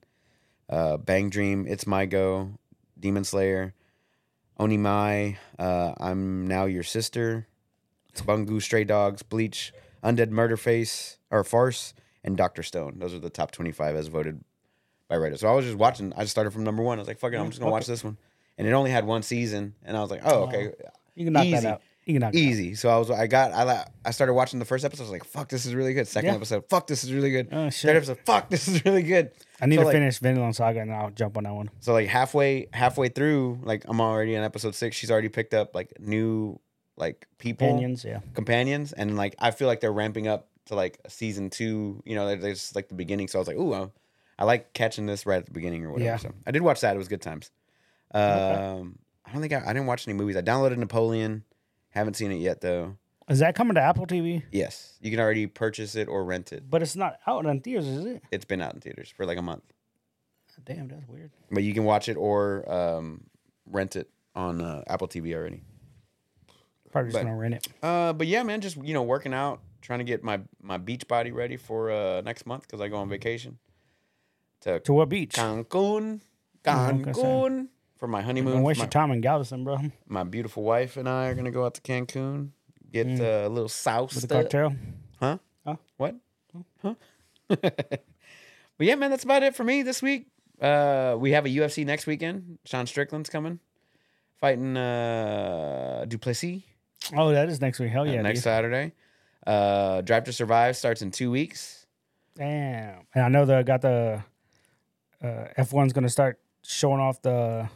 [0.69, 1.67] Uh, Bang Dream.
[1.67, 2.51] It's My Go.
[2.99, 3.75] Demon Slayer.
[4.59, 5.37] Onimai.
[5.59, 7.47] Uh, I'm Now Your Sister.
[8.27, 9.23] Bungo Stray Dogs.
[9.23, 9.73] Bleach.
[10.03, 11.19] Undead Murder Face.
[11.31, 11.95] Or Farce.
[12.25, 12.99] And Doctor Stone.
[12.99, 14.43] Those are the top 25 as voted
[15.09, 15.39] by Reddit.
[15.39, 16.13] So I was just watching.
[16.17, 16.99] I just started from number one.
[16.99, 18.19] I was like, "Fuck it, I'm just gonna watch this one."
[18.59, 20.73] And it only had one season, and I was like, "Oh, okay,
[21.15, 21.61] You can knock Easy.
[21.61, 21.83] that out.
[22.09, 24.85] You can knock easy." So I was, I got, I, I started watching the first
[24.85, 25.05] episode.
[25.05, 26.35] I was like, "Fuck, this is really good." Second Yeah.
[26.37, 29.67] episode, "Fuck, this is really good." Oh, Third episode, "Fuck, this is really good." I
[29.67, 31.71] need So, to like- finish Vinland Saga and then I'll jump on that one.
[31.81, 34.97] So like halfway, halfway through, like I'm already in episode six.
[34.97, 36.59] She's already picked up like new,
[36.97, 38.21] like people, Opinions, yeah.
[38.35, 42.03] companions, and like I feel like they're ramping up to like season two.
[42.07, 43.29] You know, they're, they're just like the beginning.
[43.29, 43.89] So I was like, "Ooh, I,
[44.39, 46.17] I like catching this right at the beginning or whatever." Yeah.
[46.17, 46.95] So I did watch that.
[46.95, 47.51] It was good times.
[48.15, 48.89] Um, Okay.
[49.27, 50.37] I don't think I, I didn't watch any movies.
[50.37, 51.45] I downloaded Napoleon.
[51.91, 52.97] Haven't seen it yet though.
[53.29, 54.43] Is that coming to Apple TV?
[54.51, 56.71] Yes, you can already purchase it or rent it.
[56.71, 58.23] But it's not out in theaters, is it?
[58.31, 59.65] It's been out in theaters for like a month,
[60.65, 61.31] Damn, that's weird.
[61.51, 63.25] but you can watch it or um,
[63.67, 65.63] rent it on uh, Apple TV already.
[66.91, 67.69] Probably just But- gonna rent it.
[67.83, 71.07] Uh, but yeah, man, just you know, working out, trying to get my my beach
[71.07, 73.59] body ready for uh next month because I go on vacation
[74.63, 75.33] to To what beach?
[75.35, 76.21] Cancun,
[76.67, 78.55] Oh, Cancun for my honeymoon.
[78.55, 79.79] Don't waste my, your time in Galveston, bro.
[80.07, 82.51] My beautiful wife and I are gonna go out to Cancun,
[82.93, 83.21] get Mm.
[83.21, 84.43] uh, a little south the stuff.
[84.43, 84.77] cartel.
[85.21, 85.39] Huh?
[85.67, 85.77] Huh?
[85.97, 86.15] What?
[86.83, 86.95] Huh?
[87.49, 88.01] but
[88.79, 90.27] yeah, man, that's about it for me this week.
[90.61, 92.59] Uh, we have a UFC next weekend.
[92.65, 93.61] Sean Strickland's coming,
[94.41, 96.63] fighting uh Du Plessis
[97.17, 97.91] Oh, that is next week.
[97.91, 98.45] Hell uh, yeah, next dude.
[98.45, 98.93] Saturday.
[99.47, 101.87] Uh, Drive to Survive starts in two weeks.
[102.37, 103.07] Damn.
[103.15, 104.23] And I know they got the
[105.23, 107.69] uh, F1's gonna start showing off the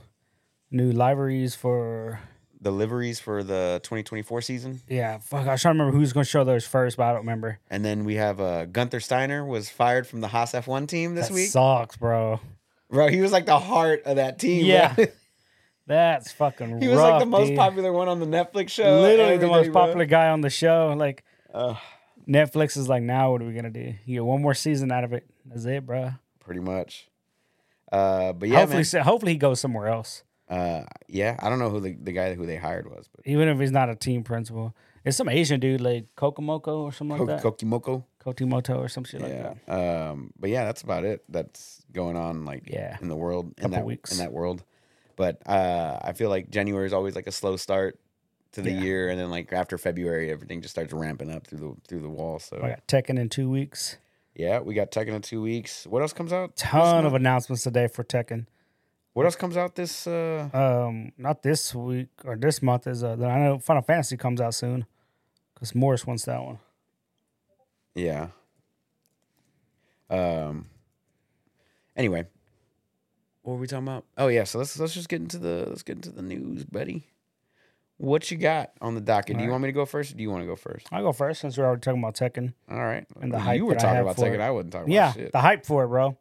[0.72, 2.18] new liveries for
[2.61, 5.46] The liveries for the 2024 season, yeah, fuck.
[5.46, 7.58] I was trying to remember who's gonna show those first, but I don't remember.
[7.70, 11.28] and then we have uh, Gunther Steiner was fired from the Haas F1 team this
[11.28, 11.48] that week.
[11.50, 12.40] sucks, bro.
[12.90, 14.64] Bro, he was like the heart of that team.
[14.66, 14.94] Yeah.
[15.87, 17.56] That's fucking he was like the most dude.
[17.58, 19.00] popular one on the Netflix show.
[19.00, 19.82] Literally the most bro.
[19.82, 20.94] popular guy on the show.
[20.96, 21.76] Like Ugh.
[22.28, 23.94] Netflix is like, now what are we gonna do?
[24.06, 25.26] You get one more season out of it.
[25.44, 26.12] That's it, bro.
[26.38, 27.08] pretty much.
[27.90, 28.85] Uh, but yeah, hopefully, man.
[28.85, 30.22] so- hopefully he goes somewhere else.
[30.52, 33.48] Uh, yeah, I don't know who the, the guy who they hired was, but Even
[33.48, 37.26] if he's not a team principal, it's some Asian dude like Kokomoko or something like
[37.26, 37.42] that.
[37.42, 38.04] Kokimoko.
[38.24, 39.32] Kotimoto or some shit like
[39.66, 39.72] that.
[39.72, 41.24] Um, but yeah, that's about it.
[41.28, 42.96] That's going on like Yeah.
[43.00, 44.12] in the world in Couple that weeks.
[44.12, 44.62] in that world.
[45.16, 47.98] But uh, I feel like January is always like a slow start
[48.52, 48.80] to the Yeah.
[48.80, 52.08] year, and then like after February, everything just starts ramping up through the through the
[52.10, 52.38] wall.
[52.38, 53.96] So I got Tekken in two weeks.
[54.36, 55.84] yeah, we got Tekken in two weeks.
[55.86, 56.54] What else comes out?
[56.56, 58.46] Ton of announcements today for Tekken.
[59.12, 60.07] What else comes out this?
[60.07, 63.12] Uh, Um, not this week or this month is uh.
[63.12, 64.87] I know Final Fantasy comes out soon,
[65.55, 66.59] because Morris wants that one.
[67.94, 68.29] yeah.
[70.11, 70.66] Um.
[71.96, 72.27] Anyway,
[73.42, 74.05] what were we talking about?
[74.18, 77.07] Oh yeah, so let's let's just get into the let's get into the news, buddy.
[77.98, 79.27] What you got on the docket?
[79.29, 79.51] do you Alright.
[79.53, 80.12] want me to go first?
[80.12, 80.88] Or do you want to go first?
[80.90, 82.53] I'll go first since we're already talking about Tekken.
[82.68, 83.07] All right.
[83.20, 84.35] And the hype you were talking about Tekken.
[84.35, 84.40] it.
[84.40, 85.33] I wasn't talking Yeah, about shit.
[85.33, 86.16] the hype for it, bro.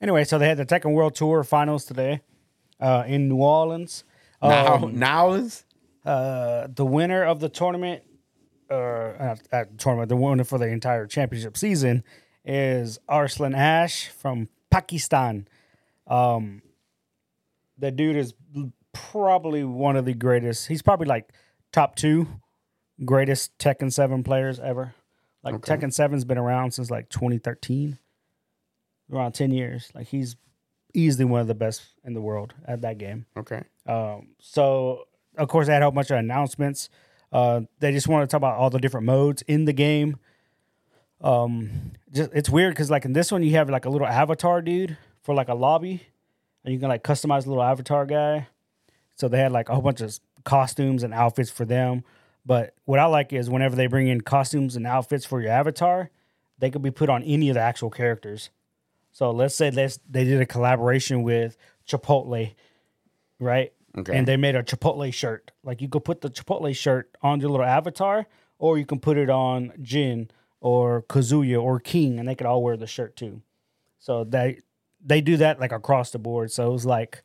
[0.00, 2.20] Anyway, so they had the Tekken World Tour finals today,
[2.80, 4.04] uh, in New Orleans.
[4.42, 5.64] now, Um, now is
[6.04, 8.02] uh, the winner of the tournament,
[8.70, 8.74] uh,
[9.52, 12.04] uh, tournament, the winner for the entire championship season
[12.44, 15.48] is Arslan Ash from Pakistan.
[16.06, 16.62] Um,
[17.78, 18.34] the dude is
[18.92, 20.68] probably one of the greatest.
[20.68, 21.32] He's probably like
[21.72, 22.28] top two
[23.04, 24.94] greatest Tekken Seven players ever.
[25.42, 25.76] Like Okay.
[25.76, 27.98] Tekken Seven's been around since like 2013,
[29.12, 29.90] around 10 years.
[29.94, 30.36] Like he's
[30.94, 33.26] easily one of the best in the world at that game.
[33.36, 33.62] okay.
[33.86, 36.88] Um, so of course they had a whole bunch of announcements.
[37.32, 40.16] Uh, they just want to talk about all the different modes in the game.
[41.20, 44.62] Um, just it's weird because like in this one you have like a little avatar
[44.62, 46.02] dude for like a lobby,
[46.64, 48.48] and you can like customize a little avatar guy.
[49.16, 52.04] So they had like a whole bunch of costumes and outfits for them.
[52.44, 56.10] But what I like is whenever they bring in costumes and outfits for your avatar,
[56.58, 58.50] they could be put on any of the actual characters.
[59.16, 61.56] So let's say this, they did a collaboration with
[61.88, 62.54] Chipotle
[63.40, 63.72] right?
[63.96, 64.14] Okay.
[64.14, 65.52] And they made a Chipotle shirt.
[65.64, 68.26] Like you could put the Chipotle shirt on your little avatar,
[68.58, 72.62] or you can put it on Jin or Kazuya or King, and they could all
[72.62, 73.40] wear the shirt too.
[73.98, 74.60] So they
[75.02, 76.52] they do that like across the board.
[76.52, 77.22] So it was like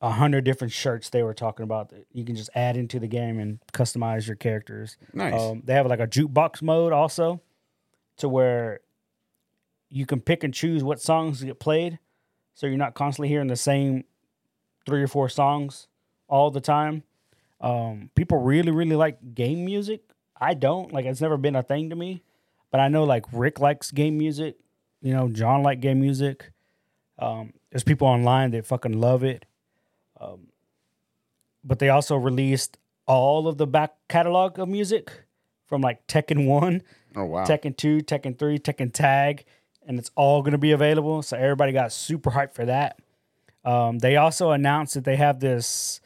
[0.00, 3.08] a hundred different shirts they were talking about that you can just add into the
[3.08, 4.96] game and customize your characters.
[5.12, 5.38] nice.
[5.38, 7.42] Um, they have like a jukebox mode also,
[8.16, 8.80] to where
[9.92, 11.98] you can pick and choose what songs get played,
[12.54, 14.04] so you're not constantly hearing the same
[14.86, 15.86] three or four songs
[16.28, 17.02] all the time.
[17.60, 20.00] Um, people really, really like game music.
[20.40, 21.04] I don't like.
[21.04, 22.22] It's never been a thing to me,
[22.70, 24.56] but I know like Rick likes game music.
[25.02, 26.50] You know, John like game music.
[27.18, 29.44] Um, there's people online that fucking love it.
[30.20, 30.48] Um,
[31.62, 35.12] but they also released all of the back catalog of music
[35.66, 36.82] from like Tekken One,
[37.16, 37.44] oh wow.
[37.44, 39.44] Tekken 2, Tekken 3, Tekken Tag,
[39.86, 41.22] and it's all going to be available.
[41.22, 42.98] So everybody got super hyped for that.
[43.64, 46.00] Um, they also announced that they have this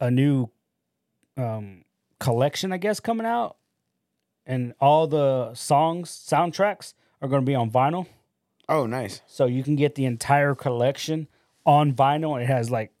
[0.00, 0.50] a new
[1.36, 1.84] um,
[2.20, 3.56] collection, I guess, coming out,
[4.44, 8.06] and all the songs, soundtracks are going to be on vinyl.
[8.68, 9.22] oh, nice.
[9.26, 11.28] So you can get the entire collection
[11.64, 12.40] on vinyl.
[12.40, 12.92] It has like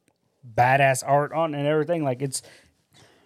[0.54, 2.02] badass art on and everything.
[2.02, 2.40] Like it's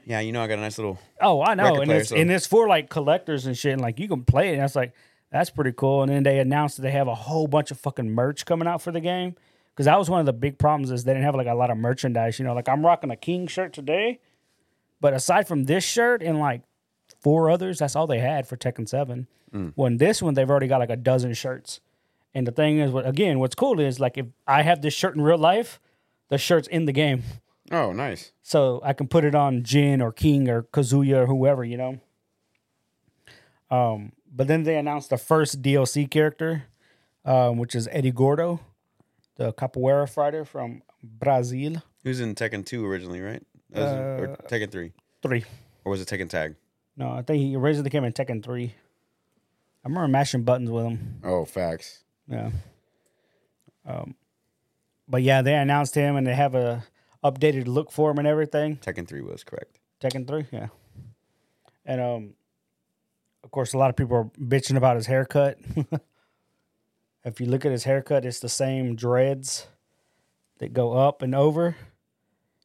[0.04, 0.98] Yeah, you know I got a nice little.
[1.20, 3.72] Oh, I know, and player, it's so- and it's for like collectors and shit.
[3.72, 4.52] And like you can play it.
[4.54, 4.94] And that's like
[5.32, 6.02] that's pretty cool.
[6.02, 8.82] And then they announced that they have a whole bunch of fucking merch coming out
[8.82, 9.36] for the game.
[9.72, 11.70] Because that was one of the big problems is they didn't have like a lot
[11.70, 12.38] of merchandise.
[12.38, 14.18] You know, like I'm rocking a King shirt today,
[15.00, 16.62] but aside from this shirt and like
[17.20, 19.26] four others, that's all they had for Tekken Seven.
[19.54, 19.72] Mm.
[19.76, 21.80] When this one, they've already got like a dozen shirts.
[22.34, 25.14] And the thing is, what again, what's cool is like if I have this shirt
[25.14, 25.80] in real life,
[26.28, 27.22] the shirt's in the game
[27.72, 28.32] Oh, nice.
[28.42, 32.00] so I can put it on Jin or King or Kazuya or whoever, you know.
[33.70, 36.64] Um, but then they announced the first DLC character,
[37.24, 38.60] um, which is Eddie Gordo,
[39.36, 41.82] the capoeira fighter from Brazil.
[42.04, 43.42] Who's in Tekken 2 originally, right?
[43.70, 44.92] That was- or Uh, Tekken 3?
[45.22, 45.44] Three.
[45.84, 46.56] Or was it Tekken Tag?
[46.96, 48.74] No, I think he originally came in Tekken three.
[49.84, 51.20] I remember mashing buttons with him.
[51.24, 52.04] Oh, facts.
[52.28, 52.50] Yeah.
[53.86, 54.14] Um,
[55.08, 56.84] but yeah, they announced him and they have a
[57.24, 58.76] updated look for him and everything.
[58.76, 59.78] Tekken 3 was correct.
[60.00, 60.68] Tekken three, yeah.
[61.86, 62.34] And um,
[63.44, 65.58] of course, a lot of people are bitching about his haircut.
[67.24, 69.66] if you look at his haircut, it's the same dreads
[70.58, 71.76] that go up and over,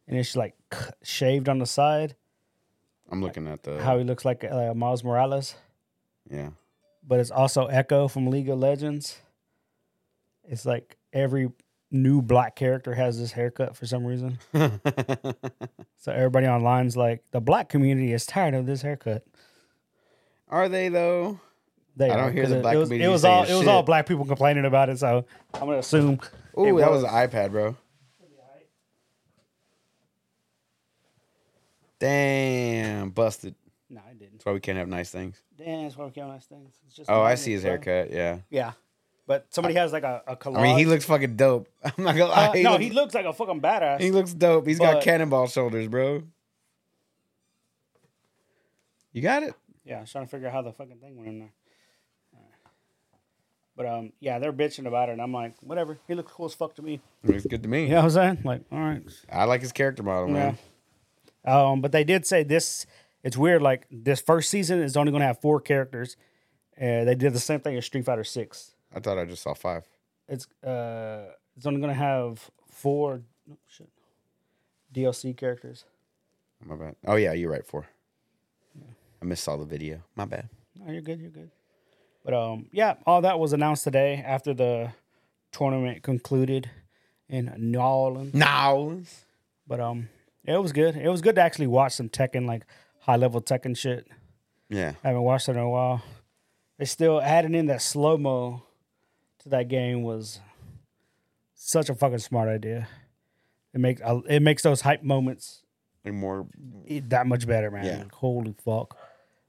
[0.07, 0.55] and it's like
[1.03, 2.15] shaved on the side.
[3.09, 3.81] I'm looking at the.
[3.81, 5.55] How he looks like uh, Miles Morales,
[6.29, 6.49] yeah.
[7.07, 9.19] but it's also Ekko from League of Legends.
[10.43, 11.51] It's like every
[11.91, 14.39] new black character has this haircut for some reason.
[16.05, 19.25] So everybody online's like, the black community is tired of this haircut.
[20.49, 21.39] Are they, though?
[21.97, 23.43] They I don't are, hear 'cause the black it was, community It was saying all
[23.45, 24.99] it was all black people complaining about it.
[24.99, 26.19] So I'm gonna assume.
[26.55, 27.11] Oh, It that was was.
[27.11, 27.75] an iPad, bro.
[31.99, 33.55] Damn, busted.
[33.89, 34.33] No, I didn't.
[34.33, 35.41] That's why we can't have nice things.
[35.57, 36.75] Damn, that's why we can't have nice things.
[36.87, 37.71] It's just Oh, I see his bro.
[37.71, 38.11] haircut.
[38.11, 38.39] Yeah.
[38.49, 38.73] Yeah,
[39.27, 40.57] but somebody has like a, a collage.
[40.57, 41.67] I mean, he looks fucking dope.
[41.83, 42.47] I'm not gonna lie.
[42.47, 44.01] Uh, he no, looks, he looks like a fucking badass.
[44.01, 44.67] he looks dope.
[44.67, 46.23] He's got cannonball shoulders, bro.
[49.13, 49.53] You got it.
[49.85, 51.53] Yeah, I was trying to figure out how the fucking thing went in there.
[53.77, 55.97] But um, yeah, they're bitching about it, and I'm like, whatever.
[56.07, 57.01] He looks cool as fuck to me.
[57.23, 57.83] Looks good to me.
[57.83, 58.39] You know what I'm saying?
[58.45, 59.03] Like, all right.
[59.29, 60.33] I like his character model, Yeah.
[60.33, 60.57] man.
[61.43, 62.85] Um, but they did say this.
[63.21, 63.61] It's weird.
[63.61, 66.15] Like this first season is only going to have four characters.
[66.79, 68.75] Uh, they did the same thing as Street Fighter Six.
[68.95, 69.83] I thought I just saw five.
[70.29, 71.25] It's uh,
[71.57, 73.89] it's only going to have four no, shit,
[74.93, 75.83] DLC characters.
[76.65, 76.95] My bad.
[77.05, 77.65] Oh yeah, you're right.
[77.65, 77.87] Four.
[79.25, 80.03] I missed all the video.
[80.15, 80.47] My bad.
[80.75, 81.19] No, you're good.
[81.19, 81.49] You're good.
[82.23, 84.91] But um, yeah, all that was announced today after the
[85.51, 86.69] tournament concluded
[87.27, 88.35] in New Orleans.
[88.35, 89.01] No.
[89.65, 90.09] But um,
[90.43, 90.95] it was good.
[90.95, 92.67] It was good to actually watch some Tekken, like
[92.99, 94.07] high level Tekken shit.
[94.69, 94.93] Yeah.
[95.03, 96.03] I haven't watched it in a while.
[96.77, 98.61] They still adding in that slow mo
[99.39, 100.39] to that game was
[101.55, 102.87] such a fucking smart idea.
[103.73, 105.63] It makes uh, it makes those hype moments
[106.03, 106.45] Like more.
[107.07, 107.85] that much better, man.
[107.85, 107.97] Yeah.
[108.03, 108.95] Like, holy fuck!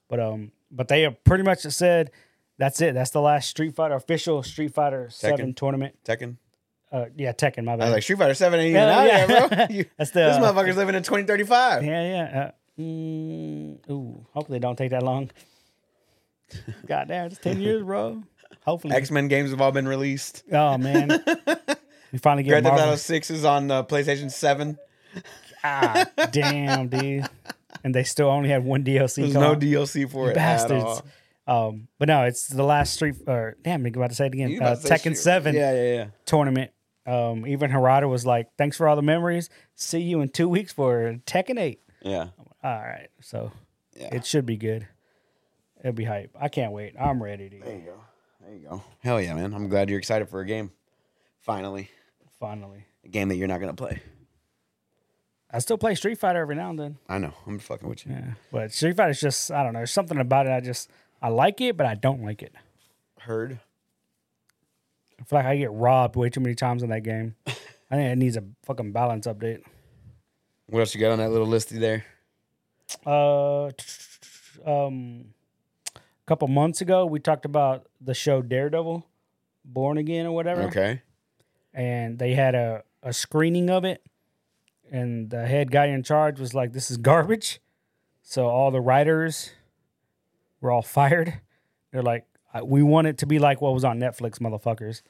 [0.09, 2.11] But um, but they have pretty much said
[2.59, 2.95] that's it.
[2.95, 5.57] That's the last Street Fighter official Street Fighter Seven Tekken?
[5.57, 5.97] tournament.
[6.05, 6.37] Tekken.
[6.93, 7.65] Uh, yeah, Tekken.
[7.65, 7.85] My I bad.
[7.87, 9.27] was like, Street Fighter 7 ain't even Yeah, out yeah.
[9.29, 9.67] yet, bro.
[9.77, 11.85] You- That's the this uh, motherfucker's living in 2035.
[11.85, 12.41] Yeah, yeah.
[12.79, 15.31] Uh, mm, ooh, hopefully it don't take that long.
[16.87, 18.23] God damn, it's ten years, bro.
[18.65, 18.95] Hopefully.
[18.95, 20.45] X Men games have all been released.
[20.53, 21.09] Oh man,
[22.13, 22.81] we finally get Grand Theft.
[22.81, 24.79] Auto 6 is on uh, PlayStation 7.
[25.65, 27.27] Ah, damn, dude.
[27.85, 29.17] And they still only had one DLC.
[29.23, 29.61] There's no out.
[29.61, 30.31] DLC for it.
[30.31, 31.03] At bastards.
[31.47, 33.15] Um, but no, it's the last Street.
[33.27, 34.51] Or damn, I'm about to say it again.
[34.51, 36.07] You Uh, about to say Tekken Street- Seven Yeah, yeah, yeah.
[36.25, 36.73] tournament
[37.07, 39.49] Um, even Harada was like, "Thanks for all the memories.
[39.77, 41.81] See you in two weeks for Tekken 8.
[42.03, 42.31] Yeah.
[42.65, 43.53] All right, so
[43.95, 44.09] Yeah.
[44.13, 44.89] it should be good.
[45.79, 46.31] It'll be hype.
[46.37, 46.95] I can't wait.
[46.99, 48.01] I'm ready to There you go.
[48.45, 48.83] There you go.
[49.05, 49.55] Hell yeah, man.
[49.55, 50.73] I'm glad you're excited for a game.
[51.43, 51.91] Finally.
[52.41, 52.87] finally.
[53.05, 54.03] A game that you're not gonna play.
[55.57, 56.99] I still play Street Fighter every now and then.
[57.09, 57.33] I know.
[57.47, 58.13] I'm fucking with you.
[58.13, 59.79] Yeah, but Street Fighter is just I don't know.
[59.79, 60.51] There's something about it.
[60.53, 60.91] I just
[61.23, 62.55] I like it, but I don't like it.
[63.21, 63.59] Heard.
[65.19, 67.37] I feel like I get robbed way too many times in that game.
[67.47, 67.53] I
[67.97, 69.63] think it needs a fucking balance update.
[70.67, 72.05] What else you got on that little listy there?
[73.07, 73.71] Uh,
[74.71, 75.25] um,
[75.95, 79.07] a couple months ago, we talked about the show Daredevil,
[79.65, 80.65] Born Again or whatever.
[80.65, 81.01] Okay.
[81.73, 84.03] and they had a, a screening of it
[84.91, 87.61] and the head guy in charge was like this is garbage.
[88.23, 89.53] So all the writers
[90.61, 91.41] were all fired.
[91.93, 92.27] They're like
[92.65, 95.03] we want it to be like what was on netflix motherfuckers.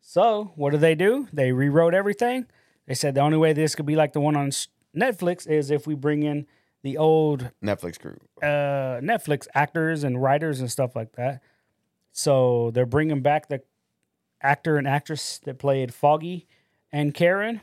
[0.00, 1.28] So what did they do?
[1.32, 2.46] They rewrote everything.
[2.86, 4.50] They said the only way this could be like the one on
[4.96, 6.46] netflix is if we bring in
[6.82, 8.16] the old Netflix crew.
[8.40, 11.42] uh, Netflix actors and writers and stuff like that.
[12.12, 13.60] So they're bringing back the
[14.40, 16.46] actor and actress that played Foggy
[16.92, 17.60] and Karen,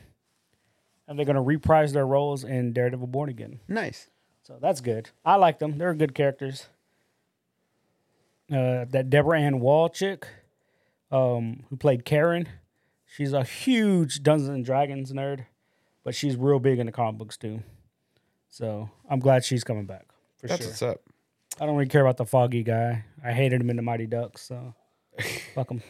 [1.06, 3.60] and they're going to reprise their roles in Daredevil Born Again.
[3.68, 4.08] Nice.
[4.42, 5.10] So that's good.
[5.24, 5.78] I like them.
[5.78, 6.68] They're good characters.
[8.52, 10.26] Uh, that Deborah Ann Woll chick,
[11.10, 12.46] um, who played Karen,
[13.06, 15.46] she's a huge Dungeons and Dragons nerd,
[16.02, 17.62] but she's real big in the comic books too.
[18.50, 20.70] So I'm glad she's coming back for That's sure.
[20.70, 21.00] what's up.
[21.58, 23.04] I don't really care about the Foggy guy.
[23.24, 24.74] I hated him in the Mighty Ducks, so
[25.54, 25.82] fuck him.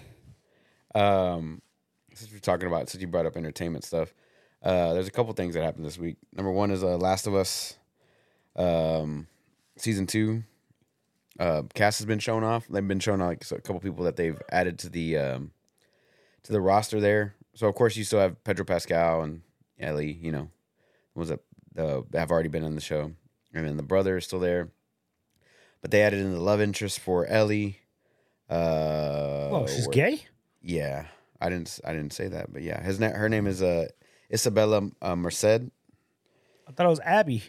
[0.95, 1.61] Um,
[2.15, 4.15] since we're talking about, since you brought up entertainment stuff,
[4.65, 6.17] uh, there's a couple things that happened this week.
[6.33, 7.77] Number one is uh, Last of Us,
[8.57, 9.27] um,
[9.77, 10.43] season two.
[11.39, 12.67] Uh, cast has been shown off.
[12.69, 15.51] They've been shown like so- a couple people that they've added to the um,
[16.45, 17.35] to the roster there.
[17.55, 19.43] So of course you still have Pedro Pascal and
[19.79, 20.13] Ellie.
[20.13, 20.51] You know,
[21.15, 21.41] was that
[21.77, 23.13] uh, have already been on the show,
[23.53, 24.71] and then the brother is still there.
[25.83, 27.81] But they added in the love interest for Ellie.
[28.49, 30.23] Uh, Oh, she's where- gay?
[30.63, 31.07] yeah,
[31.41, 31.81] I didn't.
[31.85, 33.89] I didn't say that, but yeah, his na- her name is uh
[34.35, 35.45] Isabella uh, Merced.
[35.45, 37.43] I thought it was Abby.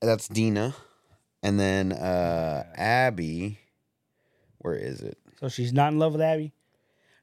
[0.00, 0.74] That's Dina,
[1.42, 3.58] and then uh Abby.
[4.58, 5.18] Where is it?
[5.40, 6.52] So she's not in love with Abby?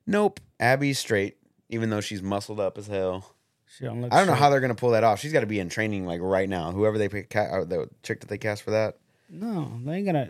[0.06, 1.38] Nope, Abby's straight,
[1.69, 3.34] even though she's muscled up as hell.
[3.78, 4.39] She don't look I don't know straight.
[4.43, 5.19] how they're gonna pull that off.
[5.19, 6.72] She's got to be in training like right now.
[6.72, 8.98] Whoever they pick, ca- uh, the chick that they cast for that.
[9.30, 10.30] No, they ain't gonna.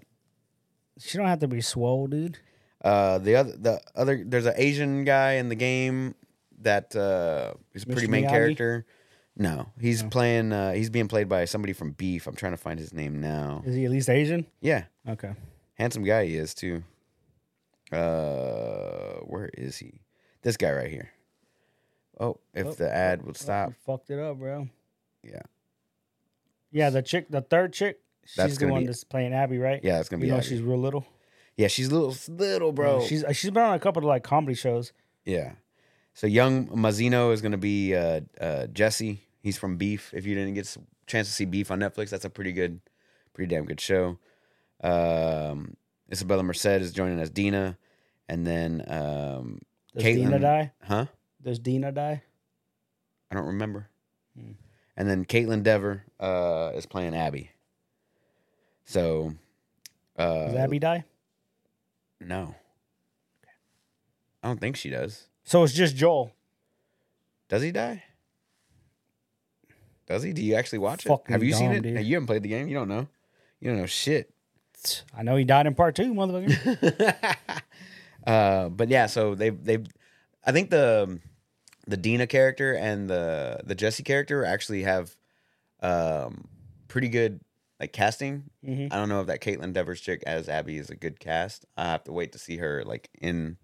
[0.99, 2.37] She don't have to be swole, dude.
[2.83, 6.13] Uh, the other, the other, there's an Asian guy in the game
[6.61, 8.09] that uh, is a pretty Mr.
[8.09, 8.29] main Miyagi?
[8.29, 8.85] character.
[9.35, 10.09] No, he's No.
[10.09, 10.51] playing.
[10.53, 12.27] Uh, he's being played by somebody from Beef.
[12.27, 13.63] I'm trying to find his name now.
[13.65, 14.45] Is he at least Asian?
[14.61, 15.33] Yeah, Okay.
[15.75, 16.83] handsome guy he is too.
[17.91, 20.01] Uh, where is he?
[20.41, 21.11] This guy right here.
[22.19, 23.69] Oh, if Oh, the ad oh, would oh, stop.
[23.69, 24.67] you fucked it up, bro.
[25.23, 25.41] Yeah.
[26.71, 27.99] Yeah, the chick, the third chick,
[28.35, 29.79] That's she's the gonna one be- that's playing Abby, right?
[29.83, 30.27] Yeah, it's gonna be.
[30.27, 30.47] You know Abby.
[30.47, 31.05] she's real little.
[31.57, 33.01] yeah, she's little, little, bro.
[33.05, 34.91] She's she's been on a couple of like comedy shows.
[35.25, 35.53] Yeah.
[36.13, 39.21] So Young Mazino is going to be uh, uh, Jesse.
[39.41, 40.13] He's from Beef.
[40.13, 42.79] If you didn't get a chance to see Beef on Netflix, that's a pretty good,
[43.33, 44.19] pretty damn good show.
[44.83, 45.75] Um,
[46.11, 47.77] Isabela Merced is joining as Dina,
[48.29, 49.59] and then um,
[49.95, 50.71] Does Dina die?
[50.83, 51.05] huh?
[51.41, 52.21] Does Dina die?
[53.31, 53.89] I don't remember.
[54.37, 54.51] Hmm.
[54.95, 57.49] And then Kaitlyn Dever uh, is playing Abby.
[58.85, 59.33] So,
[60.17, 61.05] uh, Does Abby die?
[62.19, 62.53] no,
[64.43, 65.27] I don't think she does.
[65.43, 66.31] So it's just Joel.
[67.49, 68.03] Does he die?
[70.07, 70.33] Does he?
[70.33, 71.11] Do you actually watch it?
[71.27, 71.81] Have you seen it?
[71.83, 72.05] dude.
[72.05, 72.67] You haven't played the game.
[72.67, 73.07] You don't know.
[73.59, 74.33] You don't know shit.
[75.15, 77.35] I know he died in part two, motherfucker.
[78.27, 79.79] uh, but yeah, so they they,
[80.45, 81.19] I think the
[81.87, 85.15] the Dina character and the the Jesse character actually have
[85.81, 86.47] um
[86.87, 87.39] pretty good
[87.79, 88.43] like casting.
[88.63, 91.65] hmm I don't know if that Kaitlyn Devers chick as Abby is a good cast.
[91.77, 93.57] I have to wait to see her like in,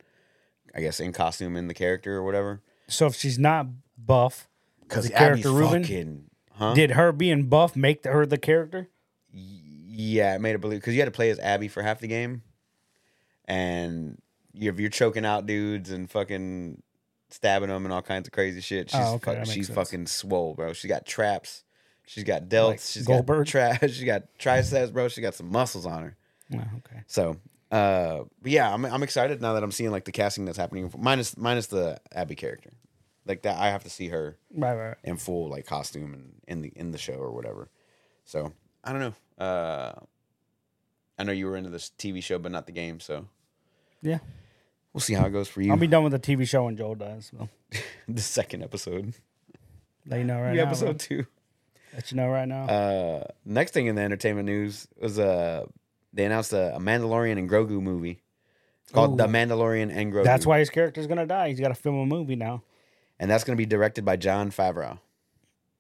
[0.75, 2.61] I guess in costume in the character or whatever.
[2.87, 4.47] So if she's not buff,
[4.81, 5.83] Because The character Ruben?
[5.83, 6.73] fucking, huh?
[6.73, 8.87] did her being buff make the, her the character?
[9.33, 12.07] Yeah, it made it believe because you had to play as Abby for half the
[12.07, 12.41] game,
[13.45, 14.19] and
[14.53, 16.81] you- if you're choking out dudes and fucking
[17.29, 19.75] stabbing them and all kinds of crazy shit, oh, she's Oh, okay, fuck- she's sense.
[19.75, 20.73] fucking swole, bro.
[20.73, 21.63] She got traps,
[22.07, 23.45] she's got delts, Like she's Goldberg?
[23.51, 25.07] got tra- she got triceps, bro.
[25.09, 26.17] She got some muscles on her.
[26.53, 27.03] Oh, okay.
[27.07, 27.37] So,
[27.71, 30.91] uh, but yeah, I'm I'm excited now that I'm seeing like the casting that's happening
[30.97, 32.71] minus minus the Abby character,
[33.25, 33.57] like that.
[33.57, 34.97] I have to see her Right, right.
[35.03, 37.69] in full like costume and in the in the show or whatever.
[38.25, 38.53] So
[38.83, 39.43] I don't know.
[39.45, 39.93] Uh,
[41.17, 42.99] I know you were into this TV show, but not the game.
[42.99, 43.25] So
[44.01, 44.19] Yeah.
[44.93, 45.71] we'll see how it goes for you.
[45.71, 47.31] I'll be done with the TV show when Joel dies.
[47.37, 47.49] So.
[48.07, 49.13] the second episode.
[50.07, 50.69] Let you know right Yeah, now.
[50.69, 50.93] episode bro.
[50.97, 51.25] two.
[51.93, 52.63] Let you know right now.
[52.67, 55.65] Uh, next thing in the entertainment news was uh
[56.13, 58.21] they announced a, a Mandalorian and Grogu movie.
[58.83, 59.17] It's called Ooh.
[59.23, 60.23] The Mandalorian and Grogu.
[60.23, 61.49] That's why his character's gonna die.
[61.49, 62.63] He's got to film a movie now.
[63.19, 64.97] and that's going to be directed by Jon Favreau.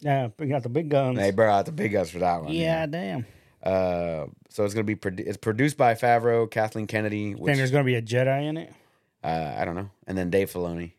[0.01, 1.17] Yeah, bring out the big guns.
[1.17, 2.53] They brought out the big guns for that one.
[2.53, 3.25] yeah, damn.
[3.61, 7.71] Uh, so it's going to be produ- it's produced by Favreau, Kathleen Kennedy, Think there's
[7.71, 8.73] gonna be a Jedi in it?
[9.23, 10.93] uh, I don't know, and then Dave Filoni,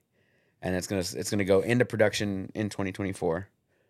[0.60, 3.48] and it's gonna it's gonna go into production in 2024.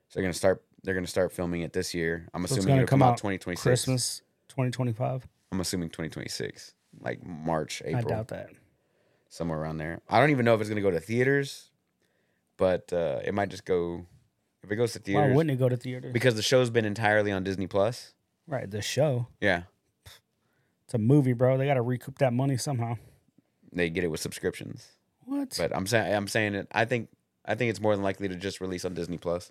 [0.09, 2.29] So they're gonna start they're gonna start filming it this year.
[2.33, 3.63] I'm So it's assuming gonna it'll come come out out 2026.
[3.63, 5.27] Christmas 2025.
[5.53, 7.99] I'm assuming 2026, like March, April.
[7.99, 8.51] I doubt that.
[9.29, 10.01] somewhere around there.
[10.09, 11.71] I don't even know if it's gonna go to theaters,
[12.57, 14.07] but uh, it might just go.
[14.63, 16.13] If it goes to theaters, Why wouldn't it go to theaters?
[16.13, 18.13] because the show's been entirely on Disney Plus.
[18.47, 19.27] right, the show.
[19.41, 19.63] Yeah,
[20.85, 21.57] It's a movie, bro.
[21.57, 22.97] They got to recoup that money somehow.
[23.73, 24.87] they get it with subscriptions.
[25.25, 25.55] What?
[25.57, 26.69] But I'm saying I'm saying it.
[26.73, 27.09] I think
[27.47, 29.51] I think it's more than likely to just release on Disney Plus.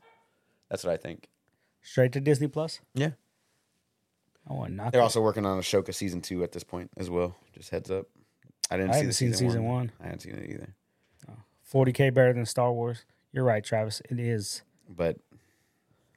[0.69, 1.27] That's what I think.
[1.81, 2.79] Straight to Disney Plus?
[2.93, 3.11] Yeah.
[4.47, 4.91] I want not.
[4.91, 7.35] They're also working on Ahsoka season two at this point as well.
[7.53, 8.05] Just heads up.
[8.71, 9.73] I didn't I see haven't the seen season, season one.
[9.75, 9.91] one.
[9.99, 10.75] I haven't seen it either.
[11.71, 13.05] 40k better than Star Wars.
[13.31, 14.01] You're right, Travis.
[14.09, 14.63] It is.
[14.89, 15.17] But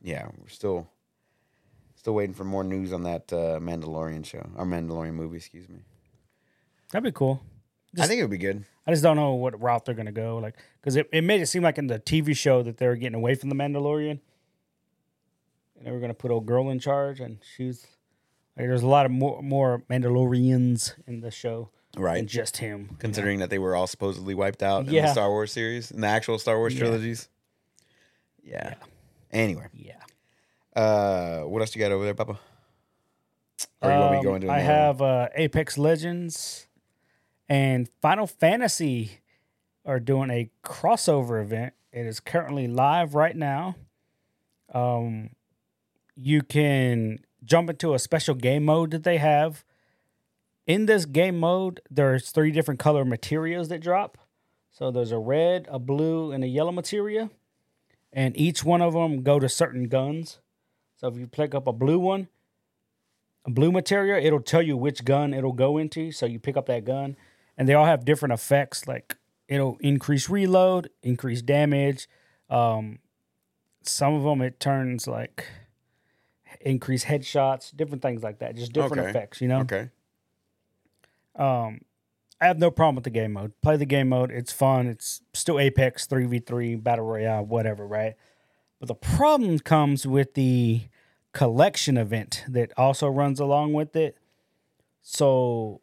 [0.01, 0.89] yeah, we're still
[1.95, 5.37] still waiting for more news on that uh, Mandalorian show or Mandalorian movie.
[5.37, 5.81] Excuse me.
[6.91, 7.43] That'd be cool.
[7.99, 8.65] I think it would be good.
[8.87, 10.39] I just don't know what route they're gonna go.
[10.39, 12.97] Like, because it, it made it seem like in the TV show that they were
[12.97, 14.21] getting away from the Mandalorian,
[15.77, 17.87] and they were gonna put old girl in charge, and she's
[18.57, 22.17] like, there's a lot of more more Mandalorians in the show right?
[22.17, 22.97] than just him.
[22.99, 25.13] Considering that they were all supposedly wiped out in the Yeah.
[25.13, 26.81] Star Wars series, in the actual Star Wars Yeah.
[26.81, 27.29] trilogies.
[28.45, 28.75] Yeah.
[29.31, 29.95] Anyway, Yeah.
[30.75, 32.39] uh, what else you got over there, Papa?
[33.81, 34.77] Or you want me to go Um, into I another one?
[34.87, 36.67] have uh, Apex Legends
[37.49, 39.21] and Final Fantasy
[39.85, 41.75] are doing a crossover event.
[41.93, 43.77] It is currently live right now.
[44.73, 45.31] Um,
[46.17, 49.65] you can jump into a special game mode that they have.
[50.67, 54.19] In this game mode, there's three different color materials that drop.
[54.71, 57.31] So there's a red, a blue, and a yellow material.
[58.13, 60.39] and each one of them go to certain guns.
[60.97, 62.29] So if you pick up a blue one,
[63.45, 66.13] a blue material, it'll tell you which gun it'll go into.
[66.13, 67.17] So you pick up that gun,
[67.57, 68.87] and they all have different effects.
[68.87, 69.17] Like
[69.49, 72.09] it'll increase reload, increase damage.
[72.51, 72.99] Um,
[73.83, 75.47] some of them it turns like
[76.61, 78.55] increase headshots, different things like that.
[78.57, 79.11] Just different Okay.
[79.11, 79.61] effects, you know.
[79.61, 79.89] Okay.
[81.35, 81.81] Um,
[82.41, 83.53] I have no problem with the game mode.
[83.63, 84.87] Play the game mode; it's fun.
[84.87, 88.15] It's still Apex three v three battle royale, whatever, right?
[88.79, 90.83] But the problem comes with the
[91.33, 94.19] collection event that also runs along with it.
[95.03, 95.81] So,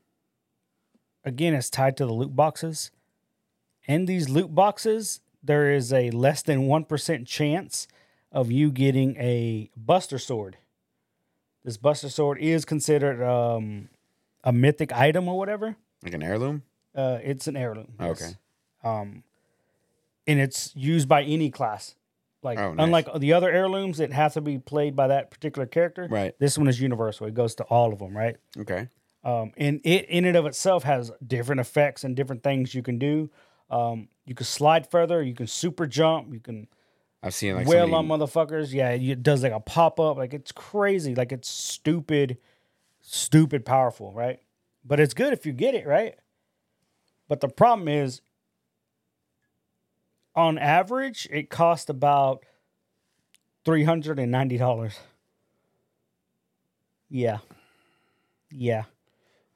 [1.24, 2.92] again, it's tied to the loot boxes.
[3.88, 7.88] In these loot boxes, there is a less than one percent chance
[8.32, 10.58] of you getting a Buster Sword.
[11.64, 13.90] This Buster Sword is considered um,
[14.44, 15.76] a mythic item or whatever.
[16.04, 16.64] Like an heirloom?
[16.96, 17.94] Uh, it's an heirloom.
[18.00, 18.22] yes.
[18.22, 18.32] Okay.
[18.84, 19.24] Um,
[20.28, 21.96] and it's used by any class.
[22.42, 22.86] Like Oh, nice.
[22.86, 26.34] unlike the other heirlooms it has to be played by that particular character, Right.
[26.40, 27.28] this one is universal.
[27.28, 28.38] It goes to all of them, right?
[28.58, 28.88] Okay.
[29.26, 32.98] Um, and it in and of itself has different effects and different things you can
[32.98, 33.30] do.
[33.70, 35.22] Um, you can slide further.
[35.22, 36.32] You can super jump.
[36.32, 36.68] You can
[37.22, 38.72] I've seen like somebody, on motherfuckers.
[38.72, 40.18] Yeah, it does like a pop up.
[40.18, 41.16] Like it's crazy.
[41.16, 42.38] Like it's stupid,
[43.02, 44.40] stupid powerful, right?
[44.86, 46.16] But it's good if you get it right.
[47.28, 48.22] But the problem is,
[50.36, 52.46] on average, it costs about
[53.66, 54.98] three hundred and ninety dollars.
[57.10, 57.40] Yeah,
[58.50, 58.84] yeah.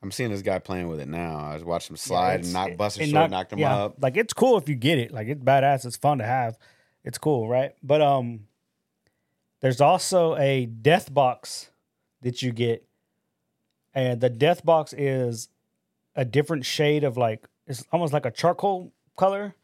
[0.02, 1.38] I'm seeing this guy playing with it now.
[1.38, 3.96] I was watching him slide it's- and knock Buster knock- knocked him yeah, up.
[4.02, 5.14] Like it's cool if you get it.
[5.14, 5.86] Like it's badass.
[5.86, 6.58] It's fun to have.
[7.04, 7.76] It's cool, right?
[7.84, 8.48] But um,
[9.60, 11.70] there's also a death box
[12.22, 12.86] that you get,
[13.94, 15.50] and the death box is
[16.16, 19.56] a different shade of like it's almost like a charcoal color,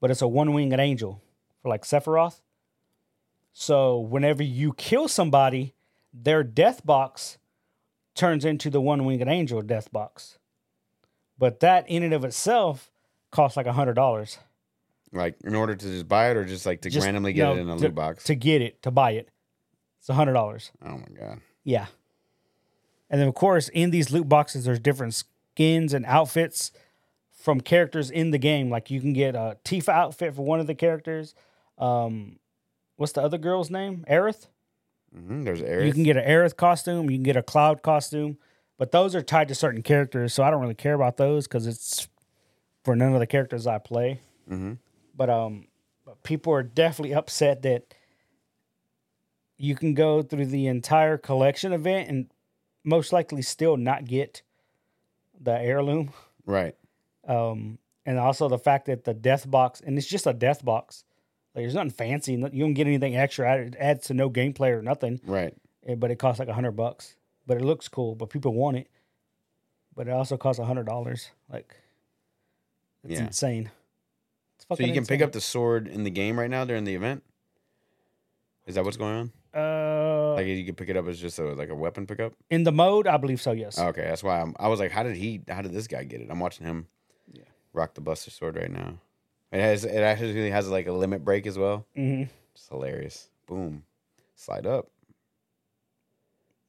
[0.00, 1.22] but it's a one winged angel
[1.62, 2.40] for like Sephiroth.
[3.52, 5.74] So whenever you kill somebody,
[6.12, 7.38] their death box
[8.14, 10.38] turns into the one winged angel death box.
[11.38, 12.90] But that in and of itself
[13.30, 14.38] costs like a hundred dollars
[15.12, 17.54] Like in order to just buy it or just like to Just, randomly get know,
[17.56, 18.24] it in a loot box.
[18.24, 19.28] to get it to buy it.
[19.98, 20.70] It's a hundred dollars.
[20.84, 21.40] oh my god.
[21.64, 21.86] Yeah.
[23.10, 26.70] And then of course in these loot boxes there's different skins and outfits
[27.32, 28.70] from characters in the game.
[28.70, 31.34] Like you can get a Tifa outfit for one of the characters.
[31.76, 32.38] Um
[32.96, 34.04] what's the other girl's name?
[34.08, 34.46] Aerith?
[35.12, 35.86] hmm There's Aerith.
[35.86, 38.38] You can get an Aerith costume, you can get a Cloud costume,
[38.78, 41.66] but those are tied to certain characters, so I don't really care about those because
[41.66, 42.06] it's
[42.84, 44.20] for none of the characters I play.
[44.48, 44.78] Mhm.
[45.20, 45.66] But um,
[46.06, 47.92] But people are definitely upset that
[49.58, 52.30] you can go through the entire collection event and
[52.84, 54.40] most likely still not get
[55.38, 56.12] the heirloom.
[56.46, 56.74] Right.
[57.28, 61.04] Um, and also the fact that the death box, and it's just a death box.
[61.54, 62.32] Like there's nothing fancy.
[62.32, 63.58] You don't get anything extra.
[63.58, 65.20] It adds to no gameplay or nothing.
[65.26, 65.52] Right.
[65.86, 67.14] eh, But it costs like a hundred bucks.
[67.46, 68.14] But it looks cool.
[68.14, 68.88] But people want it.
[69.94, 71.28] But it also costs a hundred dollars.
[71.52, 71.76] Like
[73.04, 73.26] it's Yeah.
[73.26, 73.70] insane.
[74.70, 76.94] It's So you can pick up the sword in the game right now during the
[76.94, 77.22] event.
[78.66, 79.32] Is that what's going on?
[79.52, 82.34] Uh, Like you can pick it up as just a, like a weapon pickup.
[82.50, 83.50] in the mode, I believe so.
[83.52, 83.78] Yes.
[83.78, 85.40] Okay, that's why I'm, I was like, how did he?
[85.48, 86.28] How did this guy get it?
[86.30, 86.86] I'm watching him
[87.32, 87.42] Yeah.
[87.72, 88.98] rock the Buster Sword right now.
[89.52, 91.84] It has it actually has like a limit break as well.
[91.96, 93.28] hmm It's hilarious.
[93.46, 93.82] Boom,
[94.36, 94.86] slide up.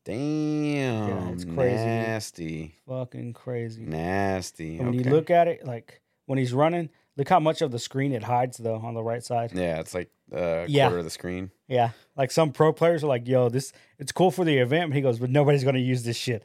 [0.04, 1.86] Damn, it's crazy.
[1.86, 3.84] nasty, Fucking crazy.
[3.86, 4.78] nasty.
[4.78, 5.08] And when okay.
[5.10, 8.24] you look at it, like when he's running, look how much of the screen it
[8.24, 9.52] hides though on the right side.
[9.54, 10.86] yeah, it's like a Yeah.
[10.86, 11.52] quarter of the screen.
[11.68, 14.96] Yeah, like some pro players are like, "Yo, this it's cool for the event." But
[14.96, 16.44] he goes, "But nobody's gonna use this shit."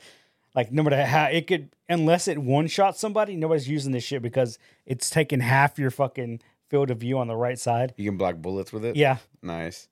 [0.54, 4.22] Like no matter how it could, unless it one shot somebody, nobody's using this shit
[4.22, 7.92] because it's taking half your fucking field of view on the right side.
[7.96, 8.96] You can block bullets with it.
[8.96, 9.88] Yeah, nice.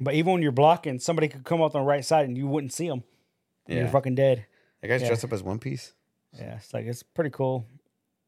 [0.00, 2.46] but even when you're blocking, somebody could come up on the right side and you
[2.46, 3.02] wouldn't see them.
[3.68, 4.46] Yeah, You're fucking dead.
[4.80, 5.08] that guy's yeah.
[5.08, 5.92] dressed up as One Piece.
[6.32, 7.66] Yeah, it's like it's pretty cool.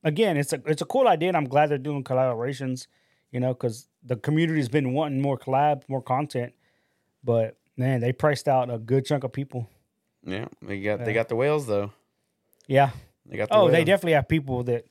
[0.04, 2.86] Again, it's a it's a cool idea, and I'm glad they're doing collaborations.
[3.30, 6.54] You know, because the community's been wanting more collab, more content.
[7.22, 9.68] But man, they priced out a good chunk of people.
[10.24, 11.92] Yeah, they got they got the whales though.
[12.66, 12.90] Yeah.
[13.26, 14.86] They got the Oh, they definitely have people that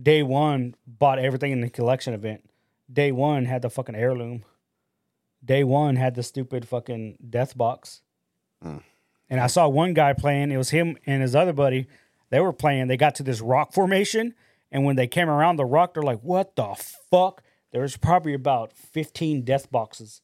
[0.00, 2.48] day one bought everything in the collection event.
[2.92, 4.44] Day one had the fucking heirloom.
[5.44, 8.02] Day one had the stupid fucking death box.
[8.64, 8.82] Mm.
[9.30, 10.50] And I saw one guy playing.
[10.50, 11.86] It was him and his other buddy.
[12.30, 12.88] They were playing.
[12.88, 14.34] They got to this rock formation,
[14.70, 16.74] and when they came around the rock, they're like, "What the
[17.10, 20.22] fuck?" There was probably about fifteen death boxes.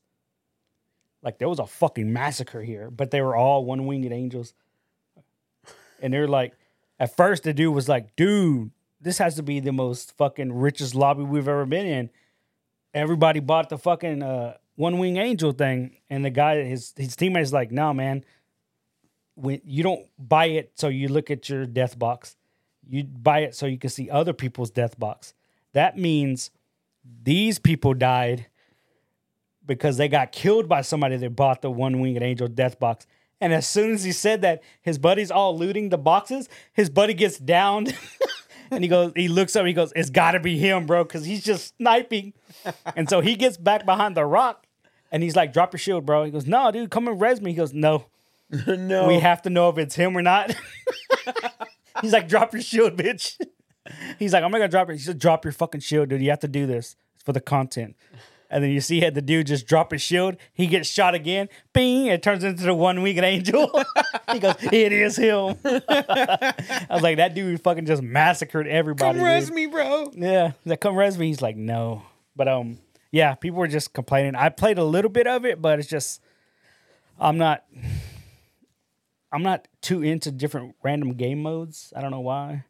[1.23, 4.55] Like there was a fucking massacre here, but they were all one winged angels.
[6.01, 6.55] And they're like,
[6.99, 8.71] at first the dude was like, dude,
[9.01, 12.11] this has to be the most fucking richest lobby we've ever been in.
[12.95, 17.53] Everybody bought the fucking uh, one wing angel thing, and the guy, his his teammates,
[17.53, 18.25] like, no, man,
[19.41, 22.37] when you don't buy it, so you look at your death box,
[22.89, 25.35] you buy it so you can see other people's death box.
[25.73, 26.51] That means
[27.23, 28.47] these people died
[29.65, 33.07] because they got killed by somebody that bought the one winged angel death box.
[33.41, 36.49] And as soon as he said that, his buddy's all looting the boxes.
[36.73, 37.97] His buddy gets downed
[38.71, 41.43] and he goes, he looks up, he goes, It's gotta be him, bro, because he's
[41.43, 42.35] just sniping.
[42.97, 44.67] and so he gets back behind the rock
[45.11, 46.25] and he's like, Drop your shield, bro.
[46.25, 47.53] He goes, No, dude, come and res me.
[47.53, 48.07] He goes, No,
[48.67, 49.07] no.
[49.07, 50.55] we have to know if it's him or not.
[52.01, 53.41] he's like, Drop your shield, bitch.
[54.19, 54.93] He's like, I'm not gonna drop it.
[54.93, 56.23] He said, Drop your fucking shield, dude.
[56.23, 56.97] You have to do this.
[57.25, 57.97] For the content.
[58.51, 60.37] And then you see had the dude just drop his shield.
[60.53, 61.49] He gets shot again.
[61.73, 62.07] Bing!
[62.07, 63.71] It turns into the one winged angel.
[64.33, 69.27] he goes, "It is him." I was like, "That dude fucking just massacred everybody." Come
[69.27, 69.55] res dude.
[69.55, 70.11] me, bro.
[70.15, 72.03] Yeah, he's like, "Come res me." He's like, "No,"
[72.35, 72.79] but um,
[73.13, 74.35] yeah, people were just complaining.
[74.35, 76.21] I played a little bit of it, but it's just,
[77.19, 77.65] I'm not,
[79.33, 81.93] I'm not too into different random game modes.
[81.97, 82.65] I don't know why.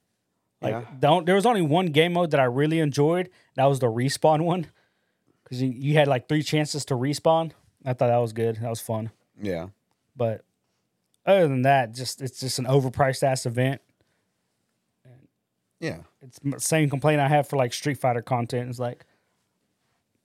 [0.61, 0.84] Like, Yeah.
[0.98, 3.30] don't there was only one game mode that I really enjoyed.
[3.54, 4.66] That was the respawn one,
[5.42, 7.52] because you, you had like three chances to respawn.
[7.84, 8.56] I thought that was good.
[8.56, 9.11] That was fun.
[9.40, 9.68] Yeah.
[10.14, 10.44] But
[11.24, 13.80] other than that, just it's just an overpriced ass event.
[15.78, 16.00] Yeah.
[16.20, 18.68] It's the same complaint I have for like Street Fighter content.
[18.68, 19.06] It's like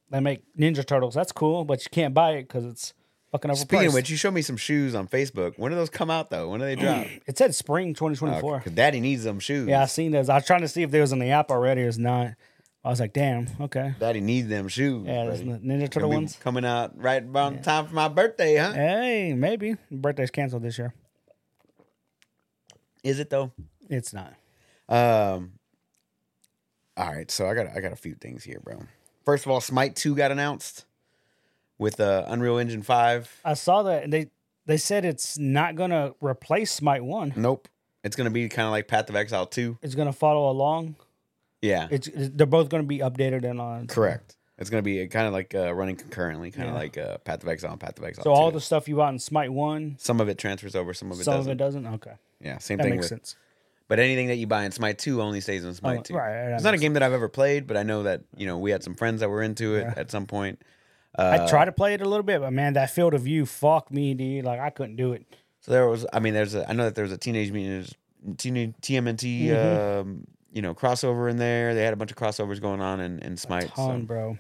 [0.10, 1.14] they make Ninja Turtles.
[1.16, 2.94] That's cool, but you can't buy it because it's
[3.36, 3.58] fucking overpriced.
[3.58, 5.54] Speaking of which, you showed me some shoes on Facebook.
[5.58, 6.50] When do those come out though?
[6.50, 7.06] When do they drop?
[7.28, 8.58] it said spring 2024.
[8.60, 9.68] Because Daddy needs them shoes.
[9.68, 10.30] Yeah, I seen those.
[10.30, 11.82] I was trying to see if there was in the app already.
[11.82, 12.34] It's not.
[12.84, 13.96] I was like, damn, okay.
[14.00, 15.08] Daddy needs them shoes.
[15.08, 15.66] Yeah, those buddy.
[15.66, 16.38] Ninja Turtle Gonna be ones.
[16.40, 18.74] coming out right around time for my birthday, huh?
[18.74, 20.94] Hey, maybe birthday's canceled this year.
[23.04, 23.52] Is it though?
[23.90, 24.34] It's not.
[24.88, 25.54] Um.
[26.98, 28.84] All right, so I got I got a few things here, bro.
[29.26, 30.86] First of all, Smite Two got announced
[31.78, 33.30] with uh, Unreal Engine Five.
[33.44, 34.28] I saw that and they
[34.66, 37.34] they said it's not gonna replace Smite One.
[37.36, 37.68] Nope,
[38.04, 39.78] it's gonna be kind of like Path of Exile Two.
[39.82, 40.96] It's gonna follow along.
[41.62, 43.88] Yeah, It's they're both gonna be updated and on.
[43.88, 44.38] correct.
[44.58, 46.80] It's gonna be kind of like uh, running concurrently, kind of Yeah.
[46.80, 48.24] like uh, Path of Exile and Path of Exile.
[48.24, 51.12] So all the stuff you bought in Smite One, some of it transfers over, some
[51.12, 51.52] of it some doesn't.
[51.52, 51.88] of it doesn't.
[51.88, 52.92] Okay, Yeah, same that thing.
[52.94, 53.36] makes With, sense.
[53.90, 56.14] but anything that you buy in Smite Two only stays in Smite Oh, Two.
[56.16, 58.46] right, that It's not a game that I've ever played, but I know that you
[58.48, 59.94] know we had some friends that were into it Yeah.
[59.98, 60.62] at some point.
[61.18, 63.46] I Uh, tried to play it a little bit, but man, that field of view,
[63.46, 64.46] fuck me, dude.
[64.46, 65.26] Like I couldn't do it.
[65.62, 67.94] So there was, I mean, there's a, I know that there was a Teenage Mutant
[68.38, 70.00] Teen- TMNT, Mhm.
[70.02, 71.74] um, you know, crossover in there.
[71.76, 73.70] They had a bunch of crossovers going on in, in Smite.
[73.70, 74.38] Ton, So, bro.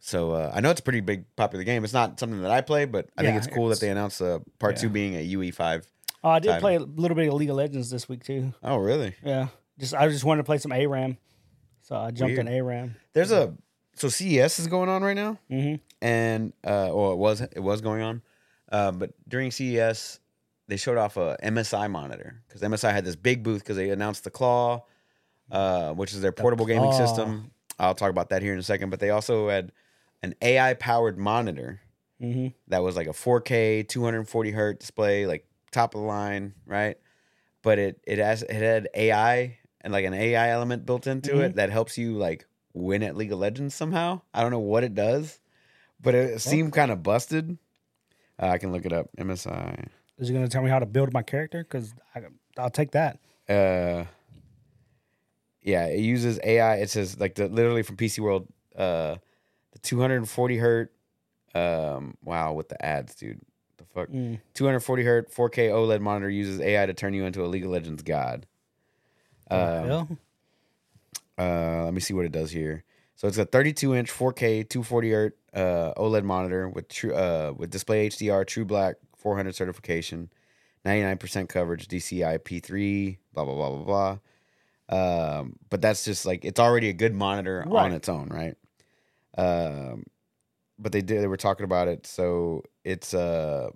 [0.00, 1.84] So uh, I know it's a pretty big popular game.
[1.84, 4.22] It's not something that I play, but I think it's cool it's- that they announced
[4.22, 4.80] uh, part yeah.
[4.82, 5.86] two being a UE five.
[6.24, 6.60] Oh, I did Time.
[6.60, 8.52] play a little bit of League of Legends this week too.
[8.62, 9.14] Oh, really?
[9.24, 9.48] Yeah,
[9.78, 11.16] just I just wanted to play some ARAM,
[11.82, 12.46] so I jumped Weird.
[12.46, 12.96] in ARAM.
[13.12, 13.54] There's a
[13.98, 15.74] so CES is going on right now, Mm-hmm.
[16.00, 18.22] and uh, well, it was it was going on,
[18.70, 20.20] uh, but during CES
[20.68, 24.24] they showed off a MSI monitor because MSI had this big booth because they announced
[24.24, 24.84] the Claw,
[25.50, 27.50] uh, which is their portable gaming system.
[27.78, 29.72] I'll talk about that here in a second, but they also had
[30.22, 31.80] an AI powered monitor
[32.20, 32.48] Mm-hmm.
[32.66, 36.96] that was like a 4K 240 hertz display, like top of the line, right?
[37.62, 41.54] But it it has it had AI and like an AI element built into it
[41.56, 42.44] that helps you like
[42.78, 44.20] win at League of Legends somehow.
[44.32, 45.38] I don't know what it does,
[46.00, 47.58] but it seemed kind of busted.
[48.40, 49.08] Uh, I can look it up.
[49.18, 49.88] MSI.
[50.18, 51.62] Is it gonna tell me how to build my character?
[51.62, 51.94] Because
[52.56, 53.18] I'll take that.
[53.48, 54.04] Uh,
[55.62, 56.76] yeah, it uses AI.
[56.76, 59.16] It says like the literally from PC World, uh,
[59.72, 60.92] the 240 hertz.
[61.54, 63.40] Um, wow, with the ads, dude.
[63.78, 64.08] The fuck.
[64.08, 64.40] Mm.
[64.54, 68.02] 240 hertz 4K OLED monitor uses AI to turn you into a League of Legends
[68.02, 68.46] god.
[69.50, 70.08] Uh, Well,
[71.38, 72.84] uh, let me see what it does here.
[73.16, 77.70] So it's a 32 inch 4K 240 hertz uh, OLED monitor with true uh, with
[77.70, 80.30] display HDR, True Black 400 certification,
[80.84, 84.18] 99% coverage, DCI P3, blah blah blah blah blah.
[84.90, 88.54] Um, but that's just like it's already a good monitor on its own, right?
[89.36, 90.04] Um,
[90.78, 92.06] but they did they were talking about it.
[92.06, 93.70] So it's uh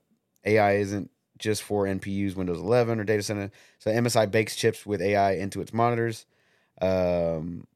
[0.45, 3.51] AI isn't just for NPUs, Windows 11 or data center.
[3.79, 6.27] So MSI bakes chips with AI into its monitors.
[6.81, 7.67] Um,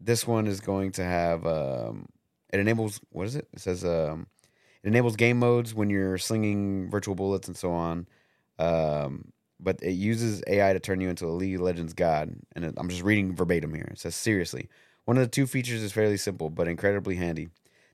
[0.00, 2.06] this one is going to have um,
[2.52, 3.48] it enables what is it?
[3.52, 4.26] It says um,
[4.82, 8.06] it enables game modes when you're slinging virtual bullets and so on.
[8.58, 12.34] Um, but it uses AI to turn you into a League of Legends god.
[12.54, 13.88] And it, I'm just reading verbatim here.
[13.90, 14.68] It says seriously,
[15.04, 17.48] one of the two features is fairly simple but incredibly handy.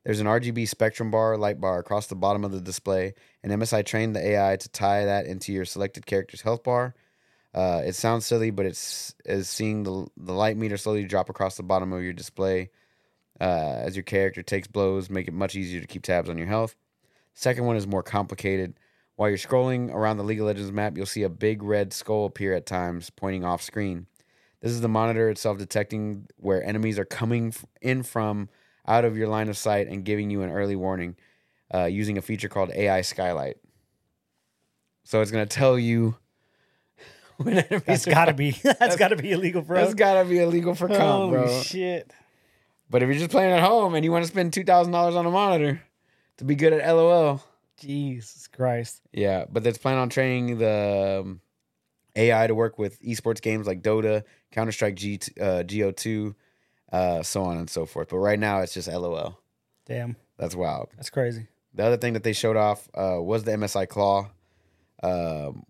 [0.04, 3.84] There's an RGB spectrum bar, light bar across the bottom of the display, and MSI
[3.84, 6.94] trained the AI to tie that into your selected character's health bar.
[7.52, 11.56] Uh, it sounds silly, but it's is seeing the the light meter slowly drop across
[11.56, 12.70] the bottom of your display
[13.40, 16.46] uh, as your character takes blows, make it much easier to keep tabs on your
[16.46, 16.76] health.
[17.34, 18.74] Second one is more complicated.
[19.16, 22.26] While you're scrolling around the League of Legends map, you'll see a big red skull
[22.26, 24.06] appear at times, pointing off screen.
[24.60, 28.48] This is the monitor itself detecting where enemies are coming in from
[28.86, 31.16] out of your line of sight and giving you an early warning
[31.74, 33.56] uh, using a feature called AI Skylight.
[35.04, 36.16] So it's going to tell you
[37.44, 39.80] that's are gotta be that's gotta be illegal, bro.
[39.80, 41.60] That's got to be illegal for comp, Holy bro.
[41.62, 42.12] shit!
[42.88, 45.30] But if you're just playing at home and you want to spend $2,000 on a
[45.30, 45.80] monitor
[46.38, 47.42] to be good at LOL,
[47.78, 49.00] Jesus Christ!
[49.12, 51.40] Yeah, but that's planning on training the um,
[52.16, 56.34] AI to work with esports games like Dota, Counter Strike, G uh, Go2,
[56.92, 58.08] uh, so on and so forth.
[58.08, 59.38] But right now, it's just LOL.
[59.86, 60.88] Damn, That's wild.
[60.96, 61.46] that's crazy.
[61.74, 64.28] The other thing that they showed off uh, was the MSI Claw,
[65.02, 65.64] um,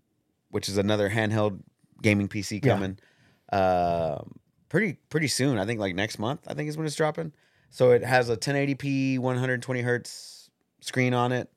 [0.51, 1.59] which is another handheld
[2.01, 2.73] gaming PC Yeah.
[2.73, 2.99] coming.
[3.51, 4.39] Um
[4.69, 5.57] pretty pretty soon.
[5.57, 6.41] I think like next month.
[6.47, 7.33] I think is when it's dropping.
[7.69, 10.49] So it has a 1080p 120 hertz
[10.81, 11.49] screen on it.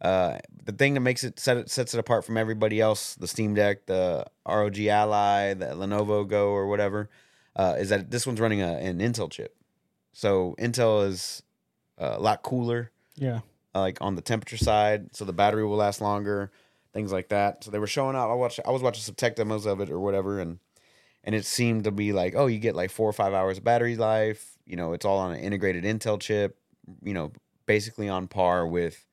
[0.00, 3.26] Uh, the thing that makes it set it sets it apart from everybody else, the
[3.28, 7.08] Steam Deck, the ROG Ally, the Lenovo Go or whatever,
[7.56, 9.56] uh, is that this one's running a, an Intel chip.
[10.12, 11.42] So Intel is
[11.98, 13.40] uh, a lot cooler Yeah,
[13.74, 16.50] uh, like on the temperature side, so the battery will last longer,
[16.94, 17.62] things like that.
[17.64, 18.30] So they were showing up.
[18.30, 18.60] I watched.
[18.66, 20.58] I was watching some tech demos of it or whatever, and
[21.24, 23.64] and it seemed to be like, oh, you get like four or five hours of
[23.64, 24.56] battery life.
[24.64, 26.56] You know, it's all on an integrated Intel chip.
[27.02, 27.32] You know,
[27.66, 29.04] basically on par with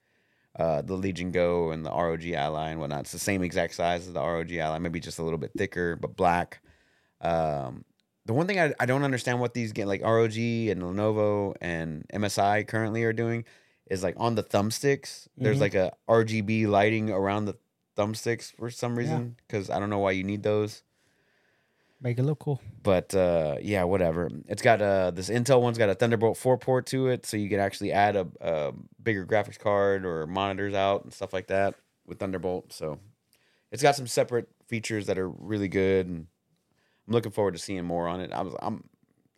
[0.59, 3.01] uh, the Legion Go and the ROG Ally and whatnot.
[3.01, 5.95] It's the same exact size as the ROG Ally, maybe just a little bit thicker,
[5.95, 6.61] but black.
[7.21, 7.85] Um,
[8.25, 12.05] the one thing I, I don't understand what these get like ROG and Lenovo and
[12.13, 13.45] MSI currently are doing
[13.89, 15.27] is like on the thumbsticks.
[15.37, 15.61] There's Mhm.
[15.61, 17.55] like a RGB lighting around the
[17.97, 20.83] thumbsticks for some reason because I don't know why you need those.
[22.01, 22.61] make it look cool.
[22.83, 24.29] But uh, yeah, whatever.
[24.47, 27.49] It's got uh, this Intel one's got a Thunderbolt 4 port to it, so you
[27.49, 31.75] can actually add a, a bigger graphics card or monitors out and stuff like that
[32.05, 32.73] with Thunderbolt.
[32.73, 32.99] So
[33.71, 36.27] it's got some separate features that are really good, and
[37.07, 38.31] I'm looking forward to seeing more on it.
[38.31, 38.83] I was I'm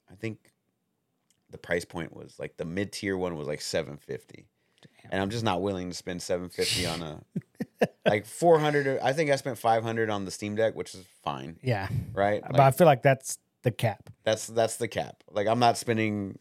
[0.09, 0.37] I think
[1.49, 4.47] the price point was like the mid tier one was like 750.
[5.11, 9.35] And I'm just not willing to spend 750 on a like 400 I think I
[9.35, 12.41] spent 500 on the Steam Deck, which is fine, Yeah, right?
[12.49, 14.09] but I feel like that's the cap.
[14.23, 15.23] That's that's the cap.
[15.31, 16.37] Like I'm not spending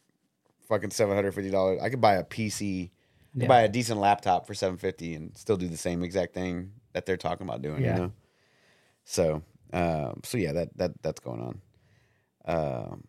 [0.69, 1.81] fucking seven hundred fifty dollars.
[1.83, 2.91] I could buy a PC, I
[3.35, 3.49] could Yeah.
[3.49, 7.07] buy a decent laptop for seven fifty, and still do the same exact thing that
[7.07, 7.83] they're talking about doing.
[7.83, 7.95] Yeah.
[7.97, 8.13] You know.
[9.05, 9.43] So,
[9.73, 11.61] um, so yeah, that that that's going on.
[12.45, 13.05] Um,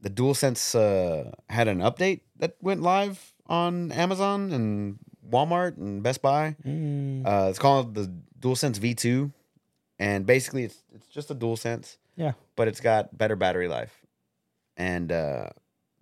[0.00, 6.22] the DualSense uh, had an update that went live on Amazon and Walmart and Best
[6.22, 6.56] Buy.
[6.64, 9.32] Mm, Uh, it's called the DualSense V2,
[9.98, 11.96] and basically it's it's just a DualSense.
[12.16, 12.32] Yeah.
[12.56, 14.02] but it's got better battery life,
[14.76, 15.50] and uh,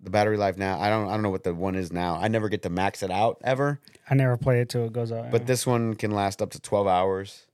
[0.01, 2.15] the battery life now I don't I don't know what the one is now.
[2.15, 3.79] I never get to max it out ever,
[4.09, 5.29] I never play it till it goes out.
[5.31, 7.45] but this one can last up to twelve hours,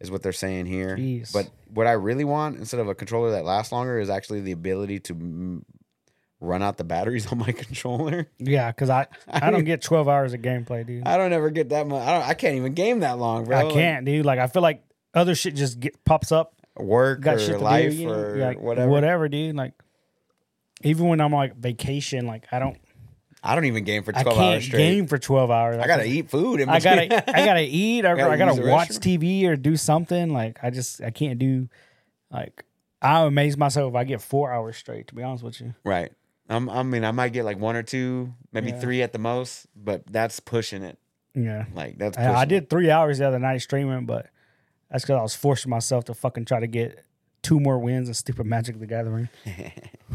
[0.00, 0.96] is what they're saying here.
[0.96, 1.30] Jeez.
[1.32, 4.52] But what I really want instead of a controller that lasts longer is actually the
[4.52, 5.62] ability to mm,
[6.40, 8.26] run out the batteries on my controller.
[8.38, 11.06] yeah, because I I don't get twelve hours of gameplay, dude.
[11.06, 12.02] I, I don't ever get that much.
[12.06, 12.28] I don't.
[12.28, 13.64] I can't even game that long, bro.
[13.64, 14.24] Like, can't, dude.
[14.24, 14.82] Like I feel like
[15.14, 16.54] other shit just get pops up.
[16.76, 18.88] work Got or life do, or Yeah, like, whatever.
[18.90, 19.56] whatever, dude.
[19.56, 19.74] Like
[20.82, 22.78] even when I'm like vacation, like I don't,
[23.42, 24.78] I don't even game for I twelve can't hours straight.
[24.78, 25.76] game for twelve hours.
[25.78, 26.60] I gotta eat food.
[26.60, 27.02] In I gotta,
[27.36, 28.04] I gotta eat.
[28.04, 28.88] Or Gotta I gotta watch.
[28.90, 30.32] TV or do something.
[30.32, 31.68] Like I just, I can't do.
[32.30, 32.64] Like
[33.02, 35.08] I amaze myself if I get four hours straight.
[35.08, 36.12] To be honest with you, right.
[36.50, 38.80] I'm, I mean, I might get like one or two, maybe Yeah.
[38.80, 40.98] three at the most, but that's pushing it.
[41.34, 41.64] yeah.
[41.74, 42.16] Like that's.
[42.16, 44.28] Pushing I, I did three hours the other night streaming, but
[44.90, 47.04] that's because I was forcing myself to fucking try to get
[47.42, 49.28] two more wins in stupid Magic the Gathering.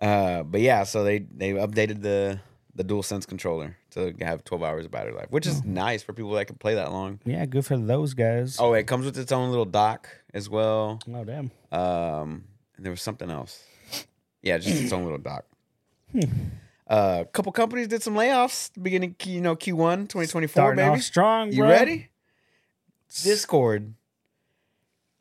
[0.00, 2.38] Uh, but yeah, so they they updated the
[2.76, 6.30] the DualSense controller to have 12 hours of battery life, which is nice for people
[6.34, 7.18] that can play that long.
[7.24, 8.58] Yeah, good for those guys.
[8.60, 11.00] Oh, it comes with its own little dock as well.
[11.12, 11.50] Oh damn.
[11.72, 12.44] Um,
[12.76, 13.60] and there was something else.
[14.42, 15.44] Yeah, just its own little dock.
[16.12, 16.20] Hmm.
[16.86, 20.88] Uh, a couple companies did some layoffs beginning, you know, Q1 2024, Starting baby.
[20.98, 21.68] off strong, You bro.
[21.70, 22.08] ready?
[23.22, 23.94] Discord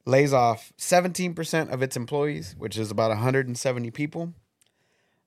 [0.06, 4.34] lays off 17% of its employees, which is about 170 people.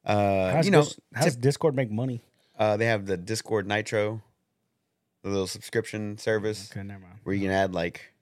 [0.04, 2.22] Uh, How's you know, Dis- how's Discord make money?
[2.58, 4.22] uh, they have the Discord Nitro,
[5.22, 7.18] the little subscription service Okay, never mind.
[7.24, 8.12] where you can add like,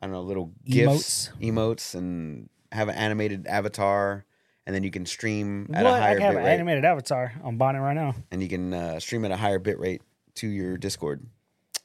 [0.00, 1.52] I don't know, little gifts, Emotes.
[1.52, 4.24] emotes, and have an animated avatar,
[4.66, 5.92] and then you can stream at What?
[5.92, 7.32] a I higher can have bit an rate, animated avatar.
[7.44, 8.14] I'm buying right now.
[8.30, 10.02] and you can uh, stream at a higher bit rate
[10.36, 11.26] to your Discord.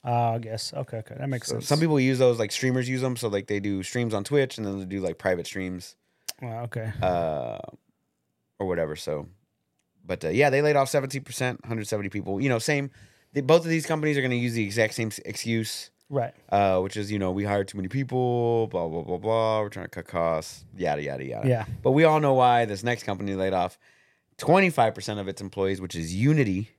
[0.06, 0.74] Uh, I guess.
[0.74, 1.68] Okay, okay, that makes So sense.
[1.68, 4.58] some people use those like streamers use them, so like they do streams on Twitch,
[4.58, 5.96] and then they do like private streams.
[6.42, 6.92] Well, okay.
[7.02, 7.58] uh,
[8.60, 8.96] or whatever.
[8.96, 9.28] So,
[10.06, 12.40] but uh, yeah, they laid off seventeen percent, one hundred seventy people.
[12.40, 12.92] You know, same.
[13.34, 16.34] They, both of these companies are going to use the exact same s- excuse, Right.
[16.50, 19.62] uh, which is you know we hired too many people, blah blah blah blah.
[19.62, 21.48] We're trying to cut costs, yada yada yada.
[21.48, 21.66] Yeah.
[21.84, 23.78] But we all know why this next company laid off
[24.38, 26.70] twenty five percent of its employees, which is Unity.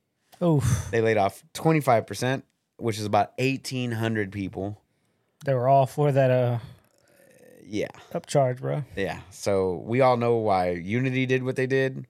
[0.40, 0.60] Oh.
[0.90, 2.44] They laid off twenty five percent,
[2.78, 4.80] which is about eighteen hundred people.
[5.44, 6.58] They were all for that uh
[7.64, 7.88] Yeah.
[8.14, 8.84] upcharge, bro.
[8.96, 9.20] Yeah.
[9.30, 12.06] So we all know why Unity did what they did,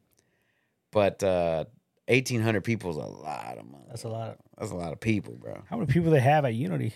[0.92, 1.64] but uh,
[2.08, 3.84] eighteen hundred people is a lot of money.
[3.88, 4.30] That's a lot.
[4.30, 5.62] Of, That's a lot of people, bro.
[5.70, 6.92] how many people they have at Unity?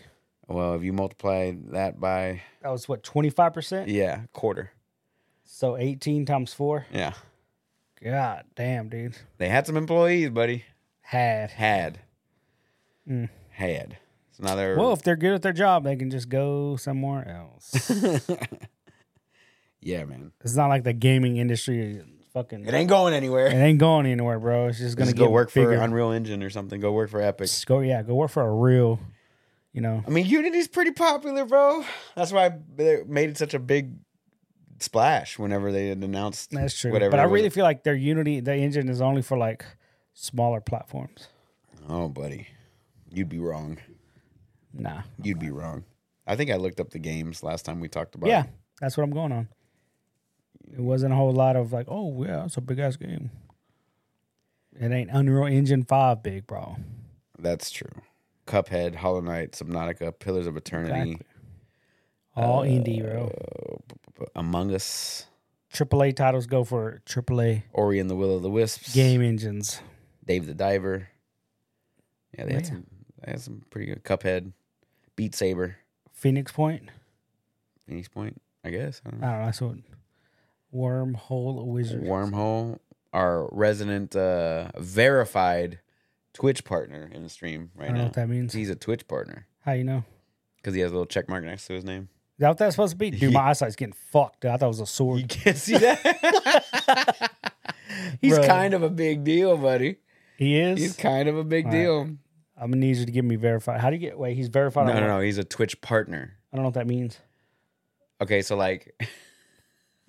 [0.48, 3.88] Well, if you multiply that by That was what twenty five percent.
[3.88, 4.72] yeah, quarter.
[5.44, 6.86] So eighteen times four.
[6.92, 7.12] Yeah,
[8.02, 9.16] God damn, dude.
[9.38, 10.64] they had some employees, buddy.
[11.02, 11.50] Had.
[11.50, 12.00] Had
[13.08, 13.28] Mm.
[13.50, 13.98] had.
[14.30, 17.28] So now they're Well, if they're good at their job, they can just go somewhere
[17.28, 17.90] else.
[19.80, 20.32] yeah, man.
[20.44, 22.02] it's not like the gaming industry.
[22.34, 22.66] Is Fucking.
[22.66, 23.46] It ain't going anywhere.
[23.46, 24.68] It ain't going anywhere, bro.
[24.68, 25.76] It's just gonna Just go get work bigger.
[25.76, 26.80] for Unreal Engine or something.
[26.80, 27.46] Go work for Epic.
[27.46, 28.98] Just go, yeah, go work for a real,
[29.72, 30.02] you know.
[30.06, 31.84] I mean, Unity's pretty popular, bro.
[32.16, 33.92] That's why they made it such a big
[34.80, 36.50] splash whenever they had announced.
[36.50, 36.92] That's true.
[36.92, 37.32] Whatever but I it was.
[37.32, 39.64] really feel like their Unity, the engine is only for like
[40.14, 41.28] smaller platforms.
[41.88, 42.48] Oh, buddy,
[43.10, 43.78] you'd be wrong.
[44.72, 45.02] Nah.
[45.22, 45.84] You'd be wrong.
[46.26, 48.28] I think I looked up the games last time we talked about.
[48.28, 48.50] Yeah, it.
[48.80, 49.48] that's what I'm going on.
[50.72, 53.30] It wasn't a whole lot of like, oh yeah, it's a big ass game.
[54.78, 56.76] It ain't Unreal Engine Five big, bro.
[57.38, 57.90] that's true.
[58.46, 61.26] Cuphead, Hollow Knight, Subnautica, Pillars of Eternity, Exactly.
[62.34, 63.30] All Uh, indie, bro.
[64.18, 65.26] b- Among Us,
[65.72, 69.80] AAA titles go for AAA Ori and the Will of the Wisps, game engines.
[70.26, 71.08] Dave the Diver.
[72.36, 72.68] Yeah, they had Yeah.
[72.70, 72.86] some.
[73.22, 74.52] They had some pretty good Cuphead,
[75.14, 75.76] Beat Saber,
[76.12, 76.88] Phoenix Point.
[77.86, 78.40] Phoenix Point.
[78.64, 79.02] I guess.
[79.06, 79.26] I don't know.
[79.26, 79.44] I don't know.
[79.46, 79.76] That's what
[80.74, 82.02] Wormhole Wizard.
[82.02, 82.78] Wormhole,
[83.12, 85.80] our resident uh, verified
[86.32, 88.06] Twitch partner in the stream I right don't know now.
[88.06, 88.52] what that means.
[88.52, 90.04] He's a Twitch partner How you know?
[90.56, 92.08] because he has a little check mark next to his name.
[92.38, 93.10] Is that what that's supposed to be?
[93.10, 94.44] Dude, my eyesight's getting fucked.
[94.46, 95.20] I thought it was a sword.
[95.20, 97.30] You can't see that.
[98.20, 98.46] He's Bruh.
[98.46, 99.96] kind of a big deal, buddy.
[100.38, 100.78] He is.
[100.78, 101.78] He's kind of a big All right.
[101.78, 102.00] deal.
[102.56, 103.80] I'm gonna need you to give me verified.
[103.80, 104.18] How do you get?
[104.18, 104.86] Wait, he's verified.
[104.86, 105.14] No, on no, what?
[105.18, 105.20] no.
[105.20, 106.32] He's a Twitch partner.
[106.52, 107.18] I don't know what that means.
[108.20, 108.94] Okay, so like,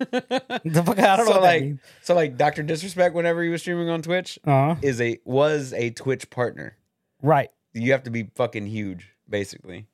[0.00, 0.98] The fuck?
[0.98, 4.02] I don't know so what like, so like, Doctor Disrespect, whenever he was streaming on
[4.02, 4.76] Twitch, Uh huh.
[4.82, 6.76] is a was a Twitch partner.
[7.22, 7.50] Right.
[7.72, 9.86] You have to be fucking huge, basically.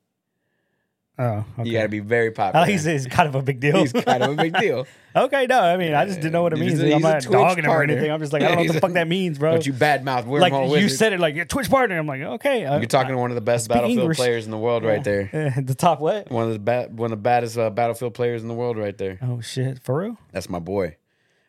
[1.19, 1.69] Oh, okay.
[1.69, 2.65] You got to be very I popular.
[2.65, 3.77] he's, he's kind of a big deal.
[3.77, 4.87] He's kind of a big deal.
[5.15, 6.79] okay, no, I mean, I just didn't know what it He's means.
[6.79, 8.09] a- I'm he's a not Twitch dogging him or anything.
[8.09, 9.51] I'm just like, I don't know what the fuck that means, bro.
[9.51, 10.91] Don't you badmouth like you Wizard.
[10.97, 11.99] said it like your Twitch partner.
[11.99, 14.17] I'm like, okay, uh, You're talking to one of the best Battlefield English.
[14.17, 15.53] players in the world right there.
[15.57, 16.31] uh, the top what?
[16.31, 18.97] One of the ba- one of the baddest uh, Battlefield players in the world right
[18.97, 19.19] there.
[19.21, 20.17] Oh shit, for real?
[20.31, 20.95] That's my boy.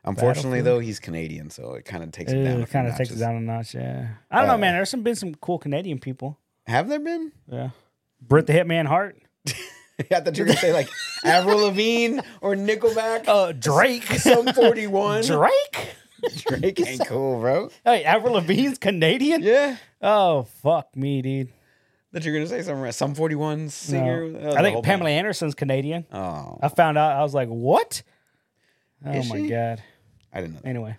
[0.04, 2.58] Unfortunately, though, he's Canadian, so it kind of takes him down.
[2.58, 3.74] a It kind of takes it down a notch.
[3.74, 4.74] Yeah, I don't know, Uh, man.
[4.74, 6.38] There's some been some cool Canadian people.
[6.66, 7.30] Have there been?
[7.48, 7.70] Yeah,
[8.20, 9.16] Bret the Hitman Hart.
[10.10, 10.88] I thought you were gonna say like
[11.24, 13.24] Avril Lavigne or Nickelback.
[13.28, 14.04] Uh, Drake.
[14.04, 15.24] Sum 41.
[15.24, 15.94] Drake.
[16.36, 17.70] Drake ain't cool, bro.
[17.84, 19.42] Hey, Avril Lavigne's Canadian.
[19.42, 19.76] Yeah.
[20.00, 21.48] Oh fuck me, dude.
[22.12, 22.82] That you're gonna say something.
[22.82, 22.94] right.
[22.94, 24.28] Sum 41 singer.
[24.28, 24.38] No.
[24.50, 25.18] Oh, I think Pamela band.
[25.18, 26.06] Anderson's Canadian.
[26.12, 27.12] Oh, I found out.
[27.16, 28.02] I was like, what?
[29.04, 29.48] Oh Is my she?
[29.48, 29.82] god.
[30.32, 30.60] I didn't know.
[30.62, 30.68] that.
[30.68, 30.96] Anyway,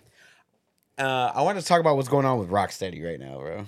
[0.98, 3.64] Uh, I want to talk about what's going on with Rocksteady right now, bro.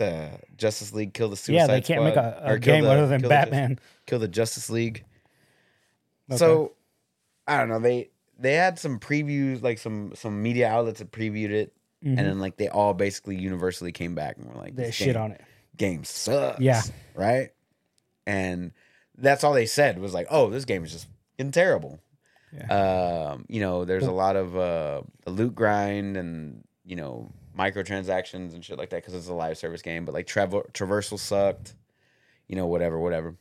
[0.00, 2.74] The Justice League kill the Suicide yeah, they can't make Squad, a, or a kill
[2.74, 3.78] game the- other than kill the Jus- Batman.
[4.06, 5.04] kill the Justice League.
[6.36, 6.72] So
[7.46, 7.78] I don't know.
[7.80, 11.72] They they had some previews, like some some media outlets that previewed it,
[12.04, 12.16] Mhm.
[12.16, 15.14] and then like they all basically universally came back and were like, they "This shit
[15.14, 15.40] game, on it.
[15.76, 16.82] game sucks." Yeah.
[17.14, 17.50] right.
[18.26, 18.72] And
[19.18, 22.00] that's all they said was like, "Oh, this game is just getting terrible."
[22.70, 28.64] Um, you know, there's a lot of uh, loot grind and you know microtransactions and
[28.64, 30.04] shit like that because it's a live service game.
[30.04, 31.74] But like travel traversal sucked,
[32.48, 33.36] you know, whatever, whatever.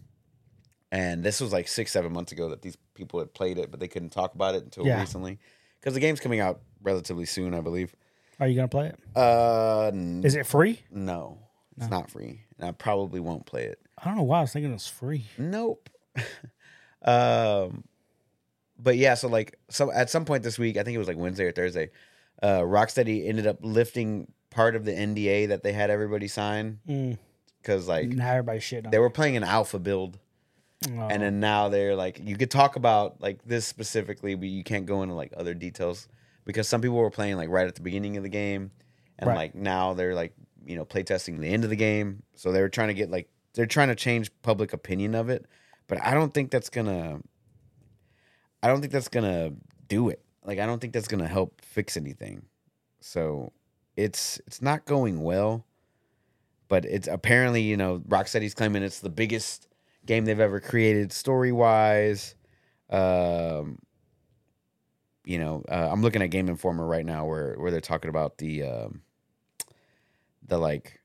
[0.92, 3.80] And this was like six, seven months ago that these people had played it, but
[3.80, 5.00] they couldn't talk about it until Yeah.
[5.00, 5.38] recently
[5.80, 7.96] because the game's coming out relatively soon, I believe.
[8.40, 9.00] Are you gonna play it?
[9.16, 10.80] Uh, n- Is it free?
[10.90, 11.38] no,
[11.78, 13.80] it's not free, and I probably won't play it.
[13.98, 15.26] I don't know why I was thinking it was free.
[15.38, 15.90] Nope.
[17.04, 17.84] um,
[18.78, 21.18] but yeah, so like, so at some point this week, I think it was like
[21.18, 21.92] Wednesday or Thursday,
[22.42, 27.18] uh, Rocksteady ended up lifting part of the NDA that they had everybody sign Mm.
[27.62, 28.92] because like Now everybody's shit on.
[28.92, 30.18] they were playing an alpha build.
[30.88, 30.92] Oh.
[31.10, 34.86] and then now they're like, you could talk about like this specifically, but you can't
[34.86, 36.08] go into like other details
[36.46, 38.72] because some people were playing like right at the beginning of the game,
[39.18, 39.36] and Right.
[39.36, 40.34] like now they're like
[40.66, 43.28] you know playtesting the end of the game, so they were trying to get like
[43.56, 45.46] they're trying to change public opinion of it,
[45.88, 47.20] but I don't think that's gonna.
[48.64, 49.52] I don't think that's gonna
[49.90, 50.24] do it.
[50.50, 52.42] Like I don't think that's gonna help fix anything.
[53.02, 53.52] So
[53.96, 55.64] it's it's not going well.
[56.70, 59.68] But it's apparently, you know, Rocksteady's claiming it's the biggest
[60.08, 62.34] game they've ever created story wise.
[62.90, 63.78] Um,
[65.24, 68.40] you know, uh, I'm looking at Game Informer right now where where they're talking about
[68.40, 69.02] the um,
[70.48, 71.00] the like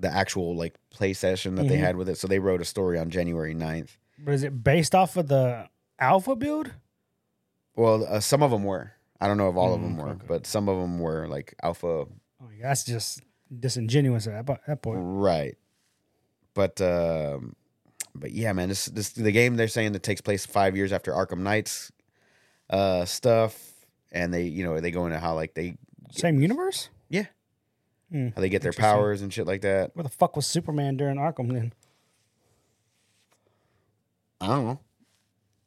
[0.00, 1.80] the actual like play session that they Mhm.
[1.80, 2.16] had with it.
[2.16, 3.98] So they wrote a story on January 9th.
[4.18, 6.72] But is it based off of the alpha build?
[7.76, 8.92] Well, uh, some of them were.
[9.20, 10.24] I don't know if all of Mm, them were, okay.
[10.26, 11.86] but some of them were like alpha
[12.42, 13.22] Oh, yeah, that's just
[13.60, 14.98] disingenuous at that, point.
[15.02, 15.56] Right.
[16.54, 17.54] But um
[18.14, 21.12] but yeah, man, this this the game they're saying that takes place five years after
[21.12, 21.92] Arkham Knights
[22.70, 23.72] uh stuff.
[24.12, 25.76] And they you know, they go into how like they
[26.12, 26.88] Same universe?
[27.08, 27.26] Yeah.
[28.10, 28.28] Hmm.
[28.34, 29.90] how they get their powers and shit like that.
[29.94, 31.72] Where the fuck was Superman during Arkham then?
[34.40, 34.80] I don't know.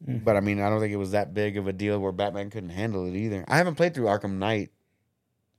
[0.07, 0.23] Mm.
[0.23, 2.49] But I mean, I don't think it was that big of a deal where Batman
[2.49, 3.43] couldn't handle it either.
[3.47, 4.71] I haven't played through Arkham Knight.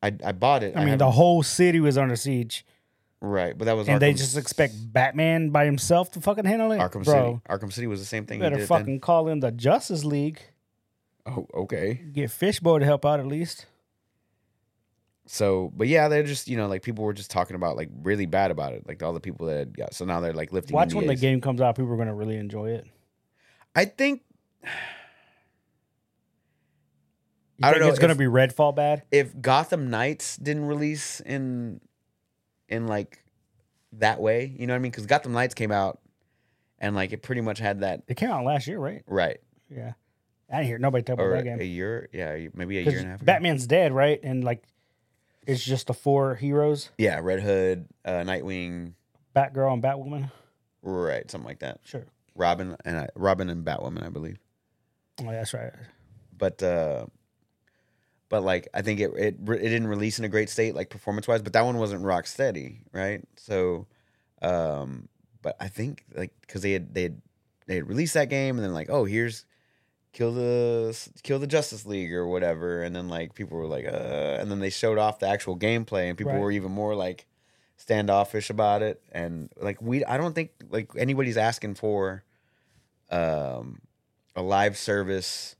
[0.02, 0.76] I I bought it.
[0.76, 2.64] I mean, the haven't- whole city was under siege,
[3.20, 6.78] right, but that was and they just expect Batman by himself to fucking handle it.
[6.78, 7.58] Arkham Bro, City.
[7.58, 8.40] Arkham City was the same thing.
[8.40, 9.00] better fucking then.
[9.00, 10.40] call in the Justice League.
[11.26, 11.94] Oh, okay.
[12.12, 13.66] Get Fishboy to help out at least.
[15.26, 18.26] So, but yeah, they're just you know like people were just talking about like really
[18.26, 19.94] bad about it, like all the people that had got.
[19.94, 20.74] So now they're like lifting.
[20.74, 22.86] Watch when the game comes out, people are gonna really enjoy it.
[23.76, 24.22] I think
[27.62, 29.02] I don't know it's gonna if- be Redfall bad?
[29.10, 31.80] if Gotham Knights didn't release in
[32.68, 33.22] in like
[33.94, 34.92] that way, you know what I mean?
[34.92, 36.00] Because Gotham Knights came out
[36.78, 39.02] and like it pretty much had that It came out last year, right?
[39.06, 39.92] right Yeah,
[40.50, 43.06] I didn't hear nobody talk about or that a year, yeah, maybe a year and
[43.06, 43.20] a half.
[43.20, 43.26] Ago.
[43.26, 44.20] Batman's dead, right?
[44.22, 44.62] And like,
[45.46, 48.92] it's just the four heroes: yeah, Red Hood, uh, Nightwing,
[49.36, 50.30] Batgirl and Batwoman.
[50.82, 51.80] right, something like that.
[51.84, 52.06] Sure.
[52.36, 54.38] Robin and I, Robin and Batwoman, I believe.
[55.22, 55.72] Oh, that's right.
[56.36, 57.06] but uh
[58.28, 61.26] but like I think it it it didn't release in a great state like performance
[61.26, 63.22] wise, but that one wasn't Rocksteady, right?
[63.36, 63.86] So,
[64.40, 65.08] um,
[65.42, 67.20] but I think like because they had they had
[67.66, 69.44] they had released that game and then like oh here's
[70.12, 74.38] kill the kill the Justice League or whatever, and then like people were like uh,
[74.40, 76.40] and then they showed off the actual gameplay and people Right.
[76.40, 77.26] were even more like
[77.76, 82.22] standoffish about it and like we I don't think like anybody's asking for
[83.10, 83.80] um
[84.36, 85.56] a live service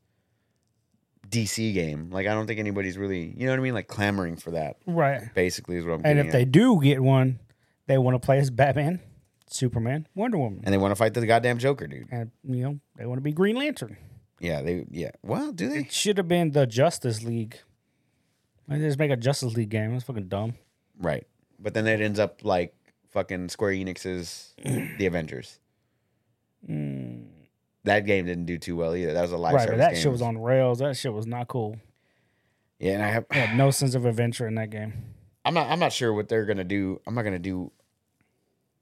[1.29, 2.11] DC game.
[2.11, 4.77] Like I don't think anybody's really, you know what I mean, like clamoring for that.
[4.87, 5.33] Right.
[5.35, 6.03] Basically, is what I'm.
[6.03, 6.19] Getting.
[6.19, 7.39] And if they do get one,
[7.87, 9.01] they want to play as Batman.
[9.53, 12.07] Superman, Wonder Woman, and they want to fight the goddamn Joker, dude.
[12.13, 13.97] and you know they want to be Green Lantern.
[14.39, 15.11] Yeah, they yeah.
[15.23, 15.81] Well, do they?
[15.81, 17.59] It should have been the Justice League.
[18.69, 19.93] They just make a Justice League game?
[19.93, 20.55] That's fucking dumb.
[21.01, 21.27] Right.
[21.59, 22.73] But then it ends up like
[23.11, 25.59] fucking Square Enix's The Avengers.
[26.65, 27.23] Hmm.
[27.85, 29.15] That game didn't do too well either.
[29.15, 30.03] That was a live right, but service that game.
[30.03, 30.81] shit was on rails.
[30.81, 31.77] That shit was not cool.
[32.79, 34.93] Yeah, and I have I had no sense of adventure in that game.
[35.45, 37.01] I'm not I'm not sure what they're gonna do.
[37.07, 37.73] I'm not gonna do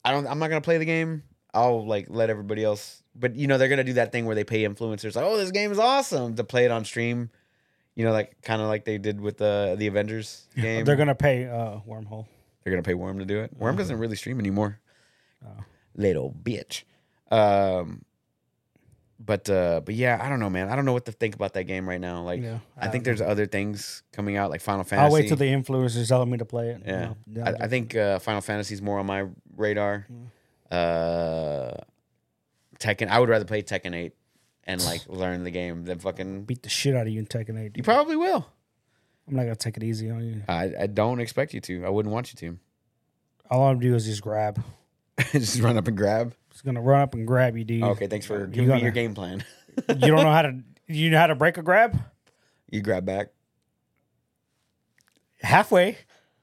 [0.05, 1.23] I don't I'm not gonna play the game.
[1.55, 4.45] I'll like let everybody else but you know they're gonna do that thing where they
[4.45, 7.31] pay influencers like, oh this game is awesome to play it on stream.
[7.95, 10.85] You know, like kind of like they did with the the Avengers game.
[10.85, 12.27] They're gonna pay uh, Wormhole.
[12.63, 13.53] They're gonna pay Worm to do it.
[13.59, 14.79] Worm doesn't really stream anymore.
[15.45, 15.65] Oh.
[15.97, 16.85] Little bitch.
[17.31, 18.03] Um,
[19.21, 20.69] but uh, but yeah, I don't know, man.
[20.69, 22.23] I don't know what to think about that game right now.
[22.23, 25.05] Like, Yeah, I, I think there's other things coming out, like Final Fantasy.
[25.05, 26.83] I'll wait till the influencers tell me to play it.
[26.87, 27.15] yeah.
[27.27, 30.07] You know, I, I think uh, Final Fantasy's more on my radar.
[30.71, 31.73] Uh,
[32.79, 33.09] Tekken.
[33.09, 34.15] I would rather play Tekken Eight
[34.65, 36.45] and like learn the game than fucking.
[36.45, 37.77] beat the shit out of you in Tekken 8.
[37.77, 38.47] You probably will.
[39.27, 40.43] I'm not gonna take it easy on you.
[40.49, 41.85] I, I don't expect you to.
[41.85, 42.59] I wouldn't want you to.
[43.51, 44.63] All I'm gonna do is just grab.
[45.33, 46.33] Just run up and grab.
[46.59, 47.85] Just gonna run up and grab you, dude.
[47.85, 49.45] Okay, thanks for giving me gonna- your game plan.
[49.89, 50.59] you don't know how to.
[50.91, 52.01] You know how to break a grab?
[52.71, 53.29] You grab back.
[55.43, 55.99] Halfway.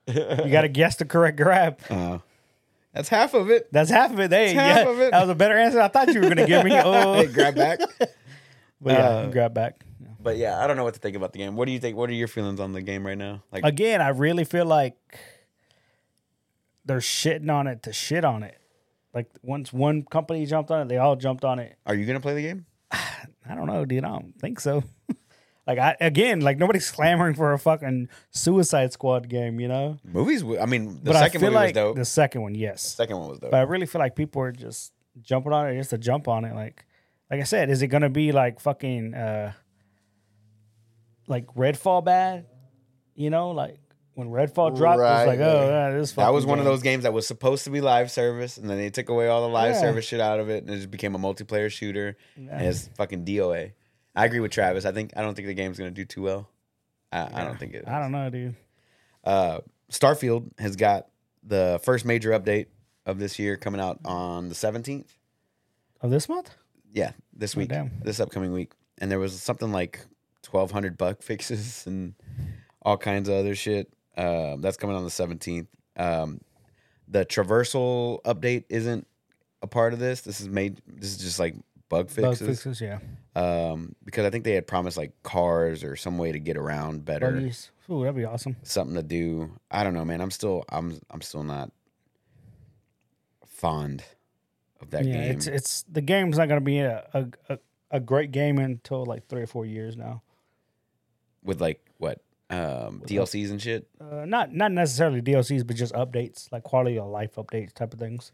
[0.07, 0.13] You
[0.51, 1.79] gotta guess the correct grab.
[1.89, 2.19] Uh,
[2.93, 3.67] that's half of it.
[3.73, 4.29] That's half of it.
[4.29, 5.11] That's half yeah, of it.
[5.11, 6.71] that was a better answer I thought you were gonna give me.
[6.79, 7.79] Oh, Hey, grab back.
[7.99, 9.83] but yeah, Uh, grab back.
[10.21, 11.55] But yeah, I don't know what to think about the game.
[11.57, 11.97] What do you think?
[11.97, 13.41] What are your feelings on the game right now?
[13.51, 14.95] Like, Again, I really feel like
[16.85, 18.59] they're shitting on it to shit on it.
[19.15, 21.77] Like once one company jumped on it, they all jumped on it.
[21.85, 22.65] are you gonna play the game?
[22.91, 24.03] I don't know, dude.
[24.03, 24.83] I don't think so.
[25.67, 29.97] like I again, like nobody's clamoring for a fucking Suicide Squad game, you know.
[30.03, 30.43] Movies.
[30.43, 31.95] I mean, the but second I feel movie like was dope.
[31.95, 32.81] the second one, yes.
[32.95, 33.51] second one was dope.
[33.51, 34.91] But I really feel like people are just
[35.21, 36.53] jumping on it just to jump on it.
[36.53, 36.85] Like,
[37.31, 39.53] like I said, is it gonna be like fucking uh
[41.27, 42.47] like Redfall bad?
[43.15, 43.79] You know, like
[44.15, 46.13] when Redfall dropped, it was like, oh, yeah, this.
[46.13, 48.77] that was one of those games that was supposed to be live service, and then
[48.77, 49.81] they took away all the live Yeah.
[49.81, 52.17] service shit out of it, and it just became a multiplayer shooter.
[52.35, 53.73] And it's fucking DOA.
[54.15, 54.85] I agree with Travis.
[54.85, 56.49] I think I don't think the game's gonna do too well.
[57.11, 57.85] I, I don't think it.
[57.87, 58.55] I don't know, dude.
[59.23, 59.59] Uh,
[59.91, 61.07] Starfield has got
[61.43, 62.67] the first major update
[63.05, 65.13] of this year coming out on the seventeenth.
[66.01, 66.51] of this month?
[66.93, 67.91] Yeah, this week, damn.
[68.03, 69.99] this upcoming week, and there was something like
[70.41, 72.13] twelve hundred bug fixes and
[72.81, 73.91] all kinds of other shit.
[74.17, 75.67] Um, that's coming on the seventeenth.
[75.97, 76.41] Um,
[77.07, 79.07] the traversal update isn't
[79.61, 80.21] a part of this.
[80.21, 80.81] This is made.
[80.87, 81.55] This is just like
[81.89, 82.39] bug fixes.
[82.39, 82.81] Bug fixes.
[82.81, 82.99] yeah.
[83.35, 87.03] Um, because I think they had promised like cars or some way to get around
[87.03, 87.71] better, Buggies.
[87.89, 88.55] Ooh, that'd be awesome.
[88.63, 89.51] something to do.
[89.69, 90.21] I don't know, man.
[90.21, 91.71] I'm still, I'm, I'm still not
[93.45, 94.03] fond
[94.81, 95.31] of that yeah, game.
[95.31, 97.59] it's it's the game's not gonna be a, a a
[97.91, 100.21] a great game until like three or four years now.
[101.43, 103.87] with like what um DLCs and shit.
[103.99, 107.99] Uh, not not necessarily DLCs, but just updates, like quality of life updates type of
[107.99, 108.31] things.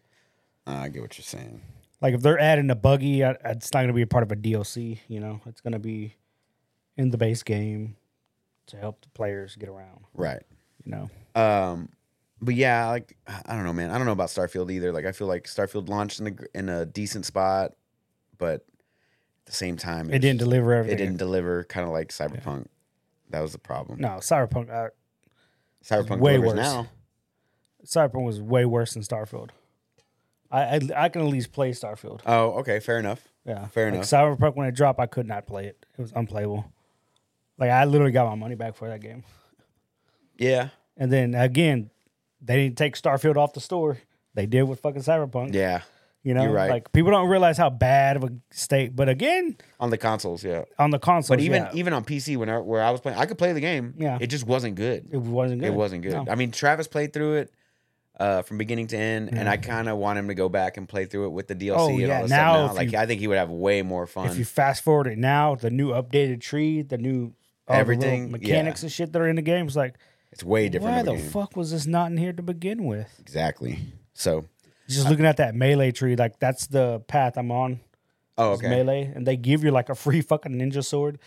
[0.68, 1.62] I get what you're saying.
[2.02, 4.32] Like if they're adding a buggy, uh, it's not going to be a part of
[4.32, 5.00] a DLC.
[5.08, 6.16] You know, it's going to be
[6.98, 7.96] in the base game
[8.68, 10.02] to help the players get around.
[10.14, 10.42] Right.
[10.84, 11.90] You know, Um,
[12.42, 13.92] but yeah, like I don't know, man.
[13.92, 14.92] I don't know about Starfield either.
[14.92, 17.74] Like I feel like Starfield launched in a gr- in a decent spot,
[18.38, 22.10] but at the same time, it didn't was- deliver It didn't deliver, kind of like
[22.10, 22.66] Cyberpunk.
[23.32, 24.00] That was the problem.
[24.00, 24.70] No, Cyberpunk.
[24.70, 24.90] Uh,
[25.84, 26.56] Cyberpunk way worse.
[26.56, 26.88] now.
[27.86, 29.50] Cyberpunk was way worse than Starfield.
[30.52, 32.22] I, I I can at least play Starfield.
[32.26, 33.28] Oh, okay, fair enough.
[33.46, 34.06] Yeah, Fair like enough.
[34.06, 35.84] Cyberpunk when it dropped, I could not play it.
[35.98, 36.72] It was unplayable.
[37.58, 39.24] Like I literally got my money back for that game.
[40.38, 41.90] Yeah, And then again,
[42.42, 43.98] they didn't take Starfield off the store.
[44.34, 45.54] They did with fucking Cyberpunk.
[45.54, 45.82] yeah.
[46.24, 46.70] You know, right.
[46.70, 48.96] like people don't realize how bad of a state.
[48.96, 50.66] But again, On the consoles, yeah.
[50.78, 53.18] on the console, But even yeah, even on PC, when I, where I was playing,
[53.18, 53.96] I could play the game.
[53.98, 54.20] Yeah.
[54.22, 55.08] it just wasn't good.
[55.12, 55.68] it wasn't good.
[55.68, 56.14] It wasn't good.
[56.14, 56.26] No.
[56.30, 57.54] I mean, Travis played through it
[58.20, 60.88] uh, from beginning to end, and I kind of want him to go back and
[60.88, 62.74] play through it with the DLC Oh, and yeah, all now now.
[62.74, 64.28] Like, you- I think he would have way more fun.
[64.28, 67.34] If you fast forward it now, the new updated tree, the new
[67.68, 69.96] all the Everything, mechanics and shit that are in the game, it's like,
[70.32, 71.08] it's way different.
[71.08, 73.12] why a the fuck was this not in here to begin with?
[73.20, 73.80] Exactly.
[74.14, 74.46] So,
[74.92, 77.80] Just looking at that melee tree, like that's the path I'm on.
[78.38, 78.70] oh, okay.
[78.70, 81.20] Melee, and they give you like a free fucking ninja sword.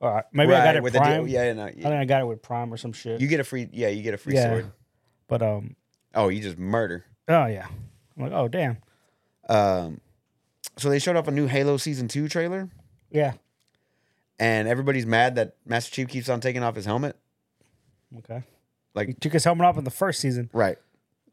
[0.00, 1.26] All right, maybe I got it with prime.
[1.28, 3.20] yeah, no, I think I got it with prime or some shit.
[3.20, 3.68] you get a free.
[3.72, 4.50] Yeah, you get a free Yeah.
[4.50, 4.72] sword.
[5.28, 5.76] but um,
[6.14, 7.04] Oh, you just murder.
[7.28, 7.66] oh yeah,
[8.16, 8.76] I'm like, oh damn,
[9.48, 10.00] Um,
[10.76, 12.68] so they showed off a new Halo season two trailer,
[13.10, 13.34] yeah,
[14.38, 17.16] and everybody's mad that Master Chief keeps on taking off his helmet.
[18.18, 18.42] okay.
[18.94, 20.50] Like, He took his helmet off in the first season.
[20.52, 20.78] right?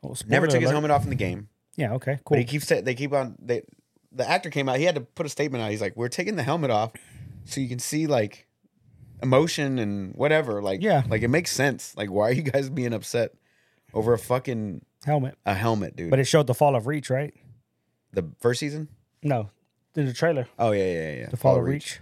[0.04, 1.48] Oh, Never took his helmet off in the game.
[1.76, 1.94] Yeah.
[1.94, 2.14] Okay.
[2.16, 2.38] But Cool.
[2.38, 3.64] he keeps they keep on they
[4.12, 4.78] the actor came out.
[4.78, 5.72] He had to put a statement out.
[5.72, 6.92] He's like, "We're taking the helmet off
[7.46, 8.48] so you can see like
[9.24, 10.62] emotion and whatever.
[10.62, 11.04] Like, Yeah.
[11.10, 11.96] like it makes sense.
[11.96, 13.34] Like, why are you guys being upset
[13.94, 15.38] over a fucking Helmet.
[15.46, 16.10] a helmet, dude?
[16.10, 17.34] But it showed the fall of Reach, right?
[18.14, 18.90] the first season?
[19.24, 19.50] No,
[19.96, 21.30] in the trailer, Oh yeah, yeah, yeah.
[21.30, 22.00] the fall of Reach.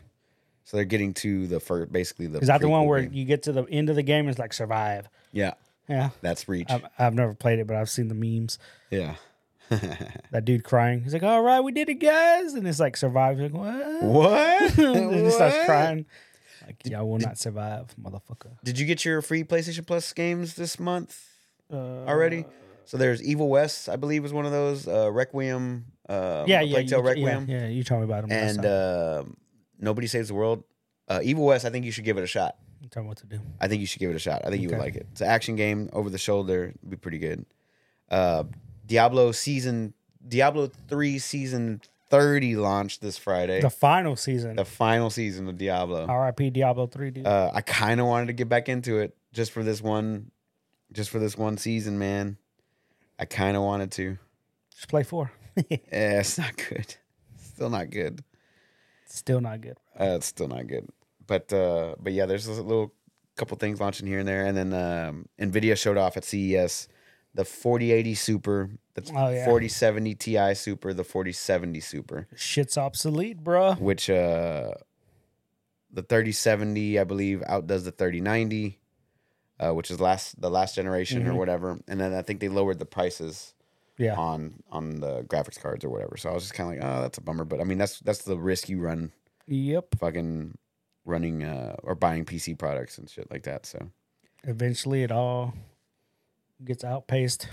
[0.64, 2.40] So they're getting to the first, basically the.
[2.40, 3.14] Is that the one where game.
[3.14, 4.22] you get to the end of the game?
[4.22, 5.08] and It's like survive.
[5.32, 5.54] Yeah,
[5.88, 6.10] Yeah.
[6.22, 6.70] that's Reach.
[6.70, 8.58] I've, I've never played it, but I've seen the memes.
[8.90, 9.16] yeah.
[10.32, 11.02] That dude crying.
[11.02, 13.40] He's like, "All right, we did it, guys," and it's like survive.
[13.40, 14.04] He's like, what?
[14.04, 14.78] what?
[14.80, 16.06] and he starts crying.
[16.66, 18.52] Like, y'all will not survive, motherfucker.
[18.64, 21.20] Did you get your free PlayStation Plus games this month
[21.74, 22.46] Uh, already?
[22.86, 24.88] So there's Evil West, I believe, was one of those.
[24.88, 25.86] Uh, Requiem.
[26.08, 27.46] Uh, Yeah, yeah, you, Requiem.
[27.48, 27.68] yeah, yeah.
[27.68, 28.30] You told me about him.
[28.32, 29.24] last and uh,
[29.80, 30.64] Nobody Saves the World.
[31.08, 32.56] Uh, Evil West, I think you should give it a shot.
[32.82, 33.40] you told me what to do.
[33.60, 34.42] I think you should give it a shot.
[34.46, 35.08] I think you would like it.
[35.12, 37.46] It's an action game, over the shoulder, be pretty good.
[38.10, 38.44] Uh,
[38.90, 39.94] Diablo season,
[40.28, 41.80] Diablo three season
[42.10, 43.62] thirty launched this Friday.
[43.62, 44.56] The final season.
[44.56, 46.06] the final season of Diablo.
[46.08, 46.50] R.I.P.
[46.50, 47.26] Diablo three, dude.
[47.26, 50.32] Uh, I kind of wanted to get back into it just for this one,
[50.92, 52.38] just for this one season, man.
[53.20, 54.18] I kind of wanted to.
[54.76, 55.32] Just play four.
[55.70, 56.96] Yeah, it's not good.
[57.38, 58.24] Still not good.
[59.06, 59.78] Still not good.
[60.00, 60.88] Uh, it's still not good.
[61.28, 62.94] But uh, but yeah, there's a little
[63.36, 66.88] couple things launching here and there, and then um, Nvidia showed off at CES
[67.34, 69.46] the 4080 Super, the Oh, yeah.
[69.46, 73.80] 4070 Ti Super, the 4070 Super, Shit's obsolete, bruh.
[73.80, 74.72] which uh,
[75.92, 78.80] the 3070 I believe outdoes the 3090,
[79.60, 81.38] uh, which is last the last generation or Mhm.
[81.38, 81.80] whatever.
[81.88, 83.54] And then I think they lowered the prices
[83.98, 84.16] Yeah.
[84.16, 86.16] on on the graphics cards or whatever.
[86.18, 87.46] So I was just kind of like, oh, that's a bummer.
[87.46, 89.12] But I mean, that's that's the risk you run
[89.48, 89.96] Yep.
[90.00, 90.58] fucking
[91.06, 93.66] running uh, or buying PC products and shit like that.
[93.66, 93.90] So
[94.44, 95.54] Eventually, it all
[96.64, 97.48] gets outpaced.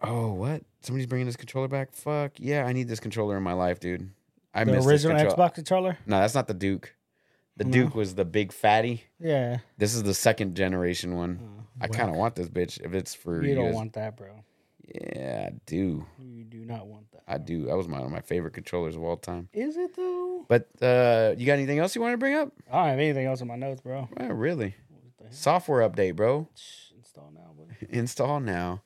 [0.00, 0.62] oh, what?
[0.82, 1.92] Somebody's bringing this controller back?
[1.92, 2.64] Fuck yeah!
[2.64, 4.10] I need this controller in my life, dude.
[4.54, 5.98] I The miss original this control- Xbox controller.
[6.06, 6.94] No, that's not the Duke.
[7.56, 7.70] The No.
[7.70, 9.04] Duke was the big fatty.
[9.18, 9.58] Yeah.
[9.78, 11.40] This is the second generation one.
[11.42, 13.74] Uh, I kind of want this bitch if it's for You don't guys.
[13.74, 14.28] want that, bro.
[14.94, 16.06] Yeah, I do.
[16.18, 17.22] You do not want that.
[17.26, 17.64] I do.
[17.66, 19.48] That was my, one of my favorite controllers of all time.
[19.52, 20.44] Is it though?
[20.48, 22.52] But uh, you got anything else you want to bring up?
[22.70, 24.08] I don't have anything else in my notes, bro.
[24.20, 24.74] Oh, really?
[24.88, 25.32] What the heck?
[25.34, 26.48] Software update, bro.
[26.54, 26.85] Shh,
[27.80, 27.98] Install now, buddy.
[27.98, 28.82] Install now.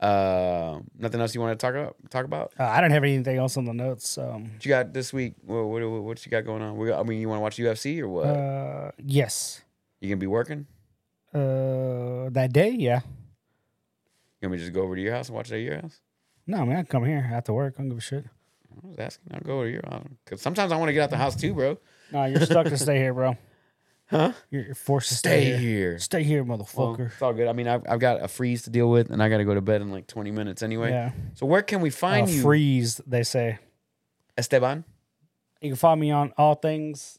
[0.00, 1.96] Uh, nothing else you want to talk about?
[2.08, 2.52] Talk about?
[2.58, 4.16] Uh, I don't have anything else on the notes.
[4.16, 5.34] Um, What you got this week?
[5.44, 6.76] What what, what you got going on?
[6.76, 8.26] We, I mean, you want to watch UFC or what?
[8.26, 9.62] uh, yes.
[10.00, 10.66] you gonna be working?
[11.34, 13.00] Uh, that day, yeah.
[14.40, 16.00] You gonna just go over to your house and watch it at your house?
[16.46, 17.74] No, man, I can come here after work.
[17.76, 18.24] I don't give a shit.
[18.24, 19.34] I was asking.
[19.34, 21.34] I'll go over to your house because sometimes I want to get out the house
[21.34, 21.76] too, bro.
[22.12, 23.36] Nah, you're stuck to stay here, bro.
[24.10, 24.32] Huh?
[24.50, 25.58] You're, you're forced to stay, Stay here.
[25.90, 25.98] here.
[25.98, 27.12] Stay here, Well, motherfucker.
[27.12, 27.46] it's all good.
[27.46, 29.54] I mean, I've, I've got a freeze to deal with, and I got to go
[29.54, 30.90] to bed in like 20 minutes anyway.
[30.90, 31.12] yeah.
[31.34, 33.58] So where can we Uh, find you, freeze, they say.
[34.38, 34.84] Esteban?
[35.60, 37.18] You can find me on all things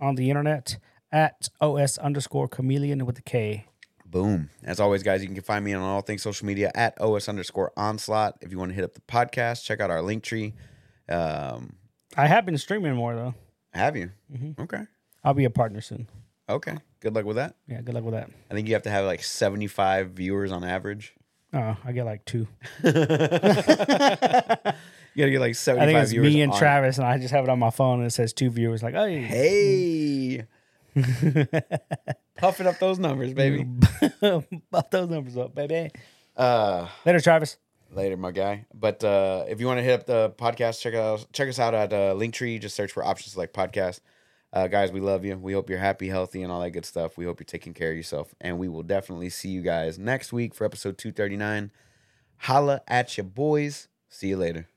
[0.00, 0.78] on the internet
[1.10, 3.66] at os underscore Kameleon with a K.
[4.06, 4.48] Boom.
[4.62, 7.72] As always, guys, you can find me on all things social media at OS underscore
[7.76, 8.36] onslaught.
[8.42, 10.54] If you want to hit up the podcast, check out our link tree.
[11.08, 11.76] Um,
[12.16, 13.34] I have been streaming more though.
[13.72, 14.10] have you?
[14.32, 14.58] Mhm.
[14.60, 14.82] Okay.
[15.24, 16.08] I'll be a partner soon.
[16.48, 16.76] Okay.
[17.00, 17.56] Good luck with that.
[17.66, 18.30] Yeah, good luck with that.
[18.50, 21.14] I think you have to have like 75 viewers on average.
[21.54, 22.46] Oh, I get like two.
[22.82, 24.72] you gotta
[25.14, 26.32] get like 75 I think it's viewers.
[26.32, 28.32] me and on- Travis, and I just have it on my phone and it says
[28.32, 28.82] two viewers.
[28.82, 30.46] Like, hey, Hey.
[32.36, 33.64] Puffing up those numbers, baby.
[33.64, 35.90] Buff those numbers up, baby.
[36.36, 37.56] Uh Later, Travis.
[37.92, 38.66] later, my guy.
[38.74, 41.74] But uh, if you want to hit up the podcast, check out check us out
[41.74, 42.60] at uh, Linktree.
[42.60, 44.00] Just search for Option Select podcast.
[44.52, 45.36] Uh, guys, we love you.
[45.38, 47.16] We hope you're happy, healthy, and all that good stuff.
[47.16, 50.32] We hope you're taking care of yourself, and we will definitely see you guys next
[50.32, 51.70] week for episode two thirty nine.
[52.36, 53.88] Holla at your boys.
[54.08, 54.68] See you later.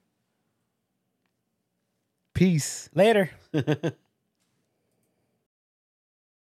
[2.33, 2.89] Peace.
[2.93, 3.31] Later.